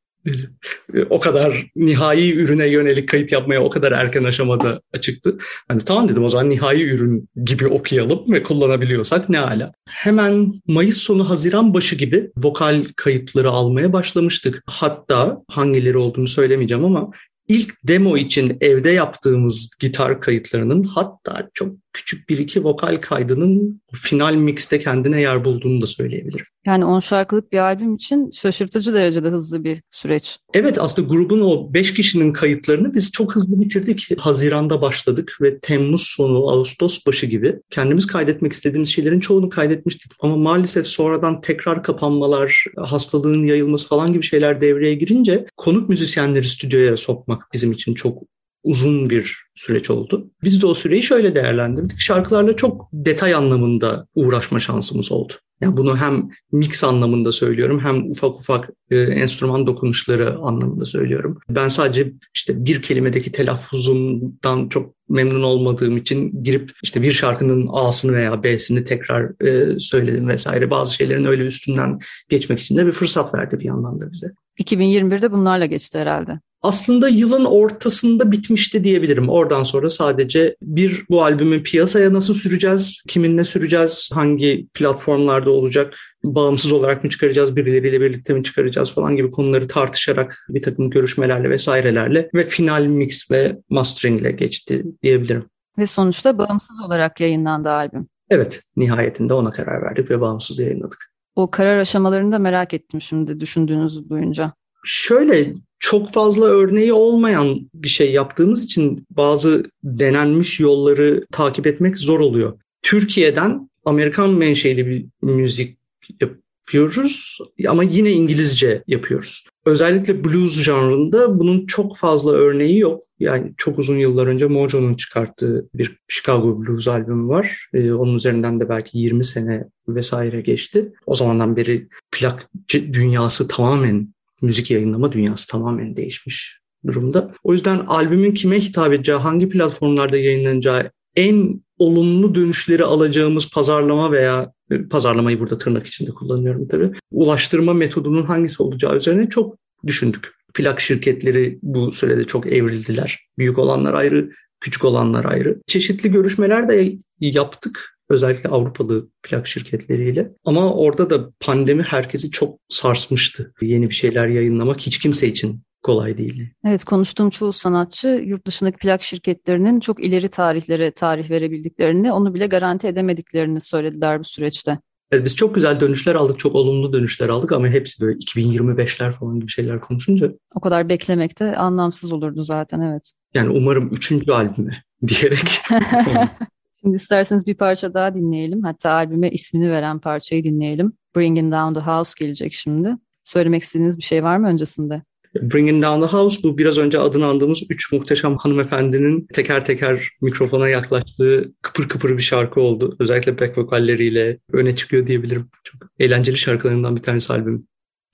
o 1.09 1.19
kadar 1.19 1.65
nihai 1.75 2.33
ürüne 2.33 2.67
yönelik 2.67 3.09
kayıt 3.09 3.31
yapmaya 3.31 3.63
o 3.63 3.69
kadar 3.69 3.91
erken 3.91 4.23
aşamada 4.23 4.81
açıktı. 4.93 5.37
Hani 5.67 5.81
tamam 5.81 6.09
dedim 6.09 6.23
o 6.23 6.29
zaman 6.29 6.49
nihai 6.49 6.81
ürün 6.81 7.29
gibi 7.43 7.67
okuyalım 7.67 8.23
ve 8.31 8.43
kullanabiliyorsak 8.43 9.29
ne 9.29 9.39
ala. 9.39 9.71
Hemen 9.89 10.53
Mayıs 10.67 10.97
sonu 10.97 11.29
Haziran 11.29 11.73
başı 11.73 11.95
gibi 11.95 12.31
vokal 12.37 12.83
kayıtları 12.95 13.49
almaya 13.49 13.93
başlamıştık. 13.93 14.63
Hatta 14.67 15.43
hangileri 15.47 15.97
olduğunu 15.97 16.27
söylemeyeceğim 16.27 16.85
ama 16.85 17.11
ilk 17.47 17.73
demo 17.83 18.17
için 18.17 18.57
evde 18.61 18.89
yaptığımız 18.89 19.69
gitar 19.79 20.21
kayıtlarının 20.21 20.83
hatta 20.83 21.49
çok 21.53 21.73
küçük 21.95 22.29
bir 22.29 22.37
iki 22.37 22.63
vokal 22.63 22.97
kaydının 22.97 23.81
final 23.93 24.35
mixte 24.35 24.79
kendine 24.79 25.21
yer 25.21 25.45
bulduğunu 25.45 25.81
da 25.81 25.87
söyleyebilirim. 25.87 26.45
Yani 26.65 26.85
10 26.85 26.99
şarkılık 26.99 27.51
bir 27.51 27.57
albüm 27.57 27.95
için 27.95 28.31
şaşırtıcı 28.31 28.93
derecede 28.93 29.29
hızlı 29.29 29.63
bir 29.63 29.81
süreç. 29.91 30.37
Evet 30.53 30.77
aslında 30.81 31.07
grubun 31.07 31.41
o 31.41 31.73
5 31.73 31.93
kişinin 31.93 32.33
kayıtlarını 32.33 32.93
biz 32.93 33.11
çok 33.11 33.35
hızlı 33.35 33.59
bitirdik. 33.61 34.07
Haziranda 34.17 34.81
başladık 34.81 35.37
ve 35.41 35.59
Temmuz 35.59 36.01
sonu, 36.01 36.49
Ağustos 36.49 37.05
başı 37.07 37.25
gibi 37.25 37.55
kendimiz 37.69 38.07
kaydetmek 38.07 38.53
istediğimiz 38.53 38.89
şeylerin 38.89 39.19
çoğunu 39.19 39.49
kaydetmiştik. 39.49 40.11
Ama 40.19 40.37
maalesef 40.37 40.87
sonradan 40.87 41.41
tekrar 41.41 41.83
kapanmalar, 41.83 42.65
hastalığın 42.77 43.43
yayılması 43.43 43.87
falan 43.87 44.13
gibi 44.13 44.23
şeyler 44.23 44.61
devreye 44.61 44.95
girince 44.95 45.45
konuk 45.57 45.89
müzisyenleri 45.89 46.47
stüdyoya 46.47 46.97
sokmak 46.97 47.43
bizim 47.53 47.71
için 47.71 47.93
çok 47.93 48.23
uzun 48.65 49.09
bir 49.09 49.45
süreç 49.55 49.89
oldu. 49.89 50.29
Biz 50.43 50.61
de 50.61 50.65
o 50.65 50.73
süreyi 50.73 51.03
şöyle 51.03 51.35
değerlendirdik. 51.35 51.99
Şarkılarla 51.99 52.55
çok 52.55 52.89
detay 52.93 53.33
anlamında 53.33 54.07
uğraşma 54.15 54.59
şansımız 54.59 55.11
oldu. 55.11 55.33
Yani 55.61 55.77
bunu 55.77 55.97
hem 55.97 56.29
mix 56.51 56.83
anlamında 56.83 57.31
söylüyorum 57.31 57.79
hem 57.79 58.09
ufak 58.09 58.39
ufak 58.39 58.69
e, 58.91 58.97
enstrüman 58.97 59.67
dokunuşları 59.67 60.37
anlamında 60.37 60.85
söylüyorum. 60.85 61.39
Ben 61.49 61.67
sadece 61.67 62.13
işte 62.33 62.65
bir 62.65 62.81
kelimedeki 62.81 63.31
telaffuzumdan 63.31 64.69
çok 64.69 64.95
memnun 65.09 65.43
olmadığım 65.43 65.97
için 65.97 66.43
girip 66.43 66.71
işte 66.83 67.01
bir 67.01 67.11
şarkının 67.11 67.69
A'sını 67.71 68.13
veya 68.13 68.43
B'sini 68.43 68.85
tekrar 68.85 69.47
e, 69.47 69.79
söyledim 69.79 70.27
vesaire. 70.27 70.69
Bazı 70.69 70.93
şeylerin 70.93 71.25
öyle 71.25 71.43
üstünden 71.43 71.99
geçmek 72.29 72.59
için 72.59 72.77
de 72.77 72.85
bir 72.85 72.91
fırsat 72.91 73.33
verdi 73.33 73.59
bir 73.59 73.65
yandan 73.65 73.99
da 73.99 74.11
bize. 74.11 74.27
2021'de 74.59 75.31
bunlarla 75.31 75.65
geçti 75.65 75.99
herhalde 75.99 76.39
aslında 76.61 77.07
yılın 77.07 77.45
ortasında 77.45 78.31
bitmişti 78.31 78.83
diyebilirim. 78.83 79.29
Oradan 79.29 79.63
sonra 79.63 79.89
sadece 79.89 80.55
bir 80.61 81.03
bu 81.09 81.23
albümü 81.23 81.63
piyasaya 81.63 82.13
nasıl 82.13 82.33
süreceğiz, 82.33 83.03
kiminle 83.07 83.43
süreceğiz, 83.43 84.09
hangi 84.13 84.67
platformlarda 84.73 85.51
olacak, 85.51 85.97
bağımsız 86.23 86.71
olarak 86.71 87.03
mı 87.03 87.09
çıkaracağız, 87.09 87.55
birileriyle 87.55 88.01
birlikte 88.01 88.33
mi 88.33 88.43
çıkaracağız 88.43 88.91
falan 88.91 89.15
gibi 89.15 89.31
konuları 89.31 89.67
tartışarak 89.67 90.45
bir 90.49 90.61
takım 90.61 90.89
görüşmelerle 90.89 91.49
vesairelerle 91.49 92.29
ve 92.33 92.43
final 92.43 92.85
mix 92.85 93.31
ve 93.31 93.57
masteringle 93.69 94.31
geçti 94.31 94.83
diyebilirim. 95.03 95.45
Ve 95.77 95.87
sonuçta 95.87 96.37
bağımsız 96.37 96.81
olarak 96.81 97.19
yayınlandı 97.19 97.69
albüm. 97.69 98.07
Evet, 98.29 98.61
nihayetinde 98.75 99.33
ona 99.33 99.51
karar 99.51 99.81
verdik 99.81 100.11
ve 100.11 100.21
bağımsız 100.21 100.59
yayınladık. 100.59 101.11
O 101.35 101.51
karar 101.51 101.77
aşamalarını 101.77 102.31
da 102.31 102.39
merak 102.39 102.73
ettim 102.73 103.01
şimdi 103.01 103.39
düşündüğünüzü 103.39 104.09
duyunca. 104.09 104.53
Şöyle 104.85 105.53
çok 105.79 106.13
fazla 106.13 106.45
örneği 106.45 106.93
olmayan 106.93 107.69
bir 107.73 107.89
şey 107.89 108.11
yaptığımız 108.11 108.63
için 108.63 109.05
bazı 109.09 109.63
denenmiş 109.83 110.59
yolları 110.59 111.25
takip 111.31 111.67
etmek 111.67 111.97
zor 111.97 112.19
oluyor. 112.19 112.59
Türkiye'den 112.81 113.69
Amerikan 113.85 114.29
menşeli 114.29 114.87
bir 114.87 115.05
müzik 115.21 115.77
yapıyoruz 116.21 117.37
ama 117.67 117.83
yine 117.83 118.11
İngilizce 118.11 118.83
yapıyoruz. 118.87 119.45
Özellikle 119.65 120.23
blues 120.23 120.63
janrında 120.63 121.39
bunun 121.39 121.65
çok 121.65 121.97
fazla 121.97 122.31
örneği 122.31 122.79
yok. 122.79 123.03
Yani 123.19 123.53
çok 123.57 123.79
uzun 123.79 123.97
yıllar 123.97 124.27
önce 124.27 124.45
Mojo'nun 124.45 124.93
çıkarttığı 124.93 125.69
bir 125.73 125.97
Chicago 126.07 126.61
Blues 126.61 126.87
albümü 126.87 127.27
var. 127.27 127.69
Ee, 127.73 127.93
onun 127.93 128.15
üzerinden 128.15 128.59
de 128.59 128.69
belki 128.69 128.97
20 128.97 129.25
sene 129.25 129.63
vesaire 129.87 130.41
geçti. 130.41 130.93
O 131.05 131.15
zamandan 131.15 131.55
beri 131.55 131.87
plak 132.11 132.49
dünyası 132.69 133.47
tamamen 133.47 134.14
müzik 134.41 134.71
yayınlama 134.71 135.11
dünyası 135.11 135.47
tamamen 135.47 135.95
değişmiş 135.95 136.59
durumda. 136.87 137.33
O 137.43 137.53
yüzden 137.53 137.77
albümün 137.87 138.33
kime 138.33 138.59
hitap 138.59 138.93
edeceği, 138.93 139.17
hangi 139.17 139.49
platformlarda 139.49 140.17
yayınlanacağı, 140.17 140.91
en 141.15 141.61
olumlu 141.77 142.35
dönüşleri 142.35 142.83
alacağımız 142.83 143.51
pazarlama 143.51 144.11
veya 144.11 144.53
pazarlamayı 144.89 145.39
burada 145.39 145.57
tırnak 145.57 145.87
içinde 145.87 146.11
kullanıyorum 146.11 146.67
tabii. 146.67 146.91
Ulaştırma 147.11 147.73
metodunun 147.73 148.23
hangisi 148.23 148.63
olacağı 148.63 148.97
üzerine 148.97 149.29
çok 149.29 149.57
düşündük. 149.87 150.31
Plak 150.53 150.81
şirketleri 150.81 151.59
bu 151.61 151.91
sürede 151.91 152.23
çok 152.23 152.47
evrildiler. 152.47 153.19
Büyük 153.37 153.59
olanlar 153.59 153.93
ayrı, 153.93 154.31
küçük 154.61 154.85
olanlar 154.85 155.25
ayrı. 155.25 155.61
Çeşitli 155.67 156.11
görüşmeler 156.11 156.69
de 156.69 156.97
yaptık 157.19 157.94
Özellikle 158.09 158.49
Avrupalı 158.49 159.09
plak 159.23 159.47
şirketleriyle. 159.47 160.31
Ama 160.45 160.73
orada 160.73 161.09
da 161.09 161.29
pandemi 161.39 161.83
herkesi 161.83 162.31
çok 162.31 162.59
sarsmıştı. 162.69 163.53
Yeni 163.61 163.89
bir 163.89 163.95
şeyler 163.95 164.27
yayınlamak 164.27 164.79
hiç 164.79 164.97
kimse 164.97 165.27
için 165.27 165.61
kolay 165.83 166.17
değildi. 166.17 166.51
Evet 166.65 166.85
konuştuğum 166.85 167.29
çoğu 167.29 167.53
sanatçı 167.53 168.07
yurt 168.07 168.47
dışındaki 168.47 168.77
plak 168.77 169.03
şirketlerinin 169.03 169.79
çok 169.79 170.03
ileri 170.03 170.29
tarihlere 170.29 170.91
tarih 170.91 171.29
verebildiklerini, 171.29 172.11
onu 172.11 172.33
bile 172.33 172.47
garanti 172.47 172.87
edemediklerini 172.87 173.61
söylediler 173.61 174.19
bu 174.19 174.23
süreçte. 174.23 174.79
Evet, 175.11 175.25
biz 175.25 175.35
çok 175.35 175.55
güzel 175.55 175.79
dönüşler 175.79 176.15
aldık, 176.15 176.39
çok 176.39 176.55
olumlu 176.55 176.93
dönüşler 176.93 177.29
aldık 177.29 177.51
ama 177.51 177.67
hepsi 177.67 178.01
böyle 178.01 178.17
2025'ler 178.17 179.11
falan 179.11 179.39
gibi 179.39 179.51
şeyler 179.51 179.79
konuşunca. 179.79 180.31
O 180.55 180.59
kadar 180.59 180.89
beklemek 180.89 181.39
de 181.39 181.55
anlamsız 181.57 182.11
olurdu 182.11 182.43
zaten 182.43 182.79
evet. 182.79 183.11
Yani 183.33 183.49
umarım 183.49 183.89
üçüncü 183.93 184.31
albüme 184.31 184.83
diyerek. 185.07 185.61
Şimdi 186.85 186.97
isterseniz 186.97 187.47
bir 187.47 187.55
parça 187.55 187.93
daha 187.93 188.15
dinleyelim. 188.15 188.63
Hatta 188.63 188.91
albüme 188.91 189.29
ismini 189.29 189.71
veren 189.71 189.99
parçayı 189.99 190.43
dinleyelim. 190.43 190.93
Bringing 191.15 191.53
Down 191.53 191.79
the 191.79 191.85
House 191.85 192.11
gelecek 192.19 192.53
şimdi. 192.53 192.95
Söylemek 193.23 193.63
istediğiniz 193.63 193.97
bir 193.97 194.03
şey 194.03 194.23
var 194.23 194.37
mı 194.37 194.47
öncesinde? 194.47 195.03
Bringing 195.35 195.83
Down 195.83 196.01
the 196.01 196.17
House 196.17 196.43
bu 196.43 196.57
biraz 196.57 196.77
önce 196.77 196.99
adını 196.99 197.25
andığımız 197.25 197.63
üç 197.69 197.91
muhteşem 197.91 198.37
hanımefendinin 198.37 199.27
teker 199.33 199.65
teker 199.65 200.09
mikrofona 200.21 200.69
yaklaştığı 200.69 201.53
kıpır 201.61 201.87
kıpır 201.87 202.17
bir 202.17 202.23
şarkı 202.23 202.61
oldu. 202.61 202.95
Özellikle 202.99 203.39
back 203.39 203.57
vokalleriyle 203.57 204.39
öne 204.53 204.75
çıkıyor 204.75 205.07
diyebilirim. 205.07 205.49
Çok 205.63 205.81
eğlenceli 205.99 206.37
şarkılarından 206.37 206.95
bir 206.95 207.01
tanesi 207.01 207.33
albüm. 207.33 207.67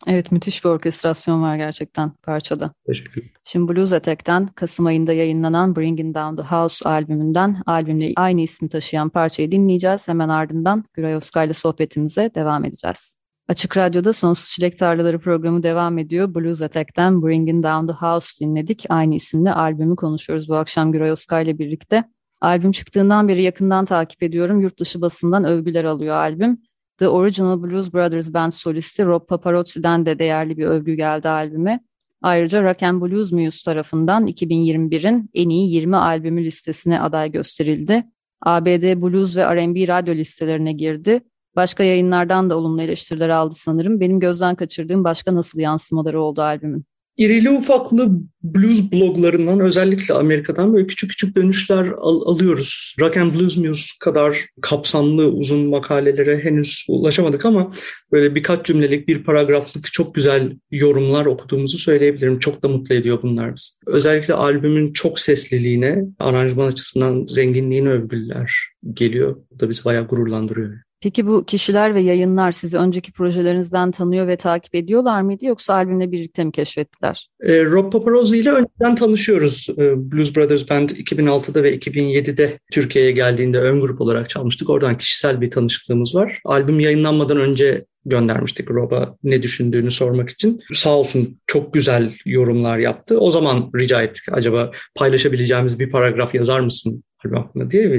Evet 0.08 0.32
müthiş 0.32 0.64
bir 0.64 0.70
orkestrasyon 0.70 1.42
var 1.42 1.56
gerçekten 1.56 2.12
parçada. 2.24 2.74
Teşekkür 2.88 3.32
Şimdi 3.46 3.74
Blues 3.74 3.92
Attack'ten 3.92 4.48
Kasım 4.48 4.86
ayında 4.86 5.14
yayınlanan 5.14 5.76
Bringing 5.76 6.16
Down 6.16 6.36
the 6.42 6.56
House 6.56 6.90
albümünden 6.90 7.58
albümle 7.66 8.14
aynı 8.16 8.42
ismi 8.42 8.70
taşıyan 8.70 9.10
parçayı 9.10 9.52
dinleyeceğiz. 9.52 10.08
Hemen 10.08 10.30
ardından 10.30 10.84
Güray 10.94 11.14
Özkay 11.14 11.46
ile 11.46 11.54
sohbetimize 11.54 12.32
devam 12.36 12.66
edeceğiz. 12.66 13.16
Açık 13.50 13.78
Radyo'da 13.78 14.14
Sonsuz 14.14 14.46
Çilek 14.46 14.80
Tarlaları 14.80 15.20
programı 15.20 15.64
devam 15.64 15.98
ediyor. 15.98 16.36
Blues 16.36 16.62
Attack'ten 16.62 17.22
Bringing 17.22 17.64
Down 17.64 17.88
the 17.88 17.94
House 17.94 18.46
dinledik. 18.46 18.86
Aynı 18.90 19.16
isimli 19.16 19.52
albümü 19.52 19.96
konuşuyoruz 19.96 20.50
bu 20.50 20.56
akşam 20.56 20.92
Güray 20.92 21.10
Özkay 21.10 21.44
ile 21.44 21.58
birlikte. 21.58 22.04
Albüm 22.42 22.72
çıktığından 22.72 23.28
beri 23.28 23.42
yakından 23.42 23.86
takip 23.86 24.24
ediyorum. 24.24 24.62
Yurt 24.62 24.80
dışı 24.80 25.02
basından 25.02 25.44
övgüler 25.44 25.84
alıyor 25.86 26.16
albüm. 26.16 26.58
The 27.02 27.10
Original 27.10 27.64
Blues 27.64 27.94
Brothers 27.94 28.34
Band 28.34 28.52
solisti 28.52 29.06
Rob 29.06 29.28
Paparozzi'den 29.28 30.06
de 30.06 30.20
değerli 30.20 30.58
bir 30.58 30.66
övgü 30.66 30.94
geldi 30.94 31.30
albüme. 31.30 31.80
Ayrıca 32.22 32.64
Rock 32.64 32.84
and 32.84 33.02
Blues 33.02 33.32
Muse 33.32 33.66
tarafından 33.66 34.28
2021'in 34.28 35.30
en 35.34 35.50
iyi 35.50 35.74
20 35.74 35.98
albümü 35.98 36.44
listesine 36.44 37.02
aday 37.02 37.32
gösterildi. 37.32 38.04
ABD 38.42 39.02
Blues 39.02 39.36
ve 39.36 39.56
R&B 39.56 39.88
radyo 39.88 40.16
listelerine 40.16 40.74
girdi. 40.74 41.22
Başka 41.56 41.84
yayınlardan 41.84 42.50
da 42.50 42.58
olumlu 42.58 42.82
eleştiriler 42.82 43.30
aldı 43.30 43.56
sanırım. 43.56 44.00
Benim 44.00 44.20
gözden 44.20 44.56
kaçırdığım 44.56 45.04
başka 45.04 45.36
nasıl 45.36 45.60
yansımaları 45.60 46.22
oldu 46.22 46.42
albümün? 46.42 46.86
İrili 47.18 47.50
ufaklı 47.50 48.12
blues 48.44 48.92
bloglarından 48.92 49.60
özellikle 49.60 50.14
Amerika'dan 50.14 50.74
böyle 50.74 50.88
küçük 50.88 51.10
küçük 51.10 51.36
dönüşler 51.36 51.88
al- 51.98 52.22
alıyoruz. 52.22 52.96
Rock 53.00 53.18
and 53.18 53.34
Blues 53.34 53.58
News 53.58 53.92
kadar 54.00 54.46
kapsamlı 54.62 55.26
uzun 55.28 55.66
makalelere 55.70 56.44
henüz 56.44 56.86
ulaşamadık 56.90 57.46
ama 57.46 57.74
böyle 58.12 58.36
birkaç 58.36 58.66
cümlelik 58.66 59.08
bir 59.08 59.24
paragraflık 59.24 59.94
çok 59.94 60.16
güzel 60.16 60.58
yorumlar 60.72 61.26
okuduğumuzu 61.26 61.78
söyleyebilirim. 61.78 62.40
Çok 62.40 62.64
da 62.64 62.68
mutlu 62.68 62.96
ediyor 62.96 63.20
bunlar 63.24 63.56
biz. 63.56 63.80
Özellikle 63.88 64.34
albümün 64.34 64.94
çok 64.94 65.20
sesliliğine, 65.20 66.04
aranjman 66.20 66.68
açısından 66.68 67.26
zenginliğine 67.30 67.90
övgüler 67.90 68.54
geliyor. 68.94 69.36
Bu 69.52 69.60
da 69.60 69.70
bizi 69.70 69.86
bayağı 69.86 70.08
gururlandırıyor. 70.08 70.74
Peki 71.02 71.28
bu 71.28 71.46
kişiler 71.46 71.96
ve 71.96 72.02
yayınlar 72.02 72.52
sizi 72.52 72.78
önceki 72.78 73.12
projelerinizden 73.12 73.92
tanıyor 73.92 74.28
ve 74.28 74.36
takip 74.36 74.76
ediyorlar 74.76 75.22
mıydı 75.22 75.46
yoksa 75.46 75.74
albümle 75.74 76.12
birlikte 76.12 76.44
mi 76.44 76.52
keşfettiler? 76.52 77.28
E, 77.44 77.66
Rob 77.66 77.92
Paparozzi 77.92 78.38
ile 78.38 78.52
önceden 78.52 78.96
tanışıyoruz. 78.96 79.68
E, 79.78 80.12
Blues 80.12 80.36
Brothers 80.36 80.70
Band 80.70 80.90
2006'da 80.90 81.64
ve 81.64 81.78
2007'de 81.78 82.60
Türkiye'ye 82.72 83.12
geldiğinde 83.12 83.60
ön 83.60 83.82
grup 83.82 84.02
olarak 84.02 84.30
çalmıştık. 84.30 84.70
Oradan 84.70 84.98
kişisel 84.98 85.42
bir 85.42 85.52
tanışıklığımız 85.52 86.16
var. 86.16 86.40
Albüm 86.46 86.80
yayınlanmadan 86.80 87.38
önce 87.38 87.86
göndermiştik 88.06 88.72
Rob'a 88.72 89.16
ne 89.24 89.44
düşündüğünü 89.44 89.92
sormak 89.92 90.30
için. 90.30 90.62
Sağ 90.74 90.98
olsun 90.98 91.40
çok 91.48 91.74
güzel 91.74 92.14
yorumlar 92.26 92.78
yaptı. 92.78 93.20
O 93.20 93.32
zaman 93.32 93.72
rica 93.76 94.02
ettik 94.02 94.24
acaba 94.32 94.72
paylaşabileceğimiz 94.96 95.80
bir 95.80 95.90
paragraf 95.90 96.36
yazar 96.36 96.60
mısın 96.60 97.04
albüm 97.24 97.38
hakkında 97.38 97.70
diye 97.70 97.92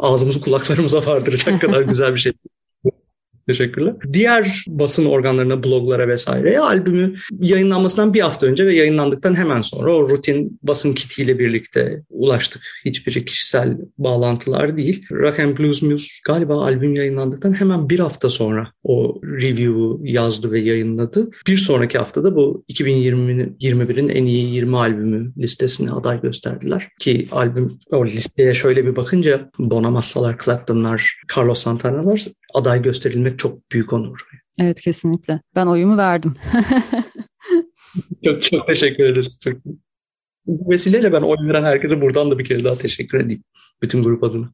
ağzımızı 0.00 0.40
kulaklarımıza 0.40 1.06
vardıracak 1.06 1.60
kadar 1.60 1.82
güzel 1.82 2.12
bir 2.12 2.18
şey. 2.20 2.32
Teşekkürler. 3.46 3.94
Diğer 4.12 4.64
basın 4.68 5.04
organlarına, 5.04 5.64
bloglara 5.64 6.08
vesaireye 6.08 6.60
albümü 6.60 7.14
yayınlanmasından 7.40 8.14
bir 8.14 8.20
hafta 8.20 8.46
önce 8.46 8.66
ve 8.66 8.74
yayınlandıktan 8.74 9.34
hemen 9.34 9.60
sonra 9.62 9.96
o 9.96 10.08
rutin 10.08 10.58
basın 10.62 10.92
kitiyle 10.92 11.38
birlikte 11.38 12.02
ulaştık. 12.10 12.62
Hiçbiri 12.84 13.24
kişisel 13.24 13.78
bağlantılar 13.98 14.76
değil. 14.76 15.06
Rock 15.10 15.40
and 15.40 15.58
Blues 15.58 15.82
Muse 15.82 16.06
galiba 16.26 16.64
albüm 16.64 16.94
yayınlandıktan 16.94 17.52
hemen 17.60 17.90
bir 17.90 17.98
hafta 17.98 18.30
sonra 18.30 18.68
o 18.84 19.20
review'u 19.24 20.00
yazdı 20.02 20.52
ve 20.52 20.60
yayınladı. 20.60 21.30
Bir 21.46 21.56
sonraki 21.56 21.98
haftada 21.98 22.36
bu 22.36 22.64
2021'in 22.68 24.08
en 24.08 24.24
iyi 24.24 24.54
20 24.54 24.76
albümü 24.76 25.32
listesine 25.38 25.90
aday 25.90 26.20
gösterdiler. 26.20 26.88
Ki 27.00 27.28
albüm 27.32 27.78
o 27.90 28.06
listeye 28.06 28.54
şöyle 28.54 28.86
bir 28.86 28.96
bakınca 28.96 29.50
Bonamassalar, 29.58 30.38
Clapton'lar, 30.44 31.20
Carlos 31.36 31.58
Santana'lar 31.58 32.26
aday 32.54 32.82
gösterilmek 32.82 33.33
çok 33.36 33.70
büyük 33.72 33.92
onur. 33.92 34.20
Evet 34.58 34.80
kesinlikle. 34.80 35.40
Ben 35.54 35.66
oyumu 35.66 35.96
verdim. 35.96 36.34
çok 38.24 38.42
çok 38.42 38.66
teşekkür 38.66 39.04
ederiz. 39.04 39.40
Çok. 39.44 39.56
Bu 40.46 40.70
vesileyle 40.70 41.12
ben 41.12 41.22
oy 41.22 41.36
veren 41.48 41.64
herkese 41.64 42.00
buradan 42.00 42.30
da 42.30 42.38
bir 42.38 42.44
kere 42.44 42.64
daha 42.64 42.74
teşekkür 42.74 43.20
edeyim. 43.20 43.42
Bütün 43.82 44.02
grup 44.02 44.24
adına. 44.24 44.52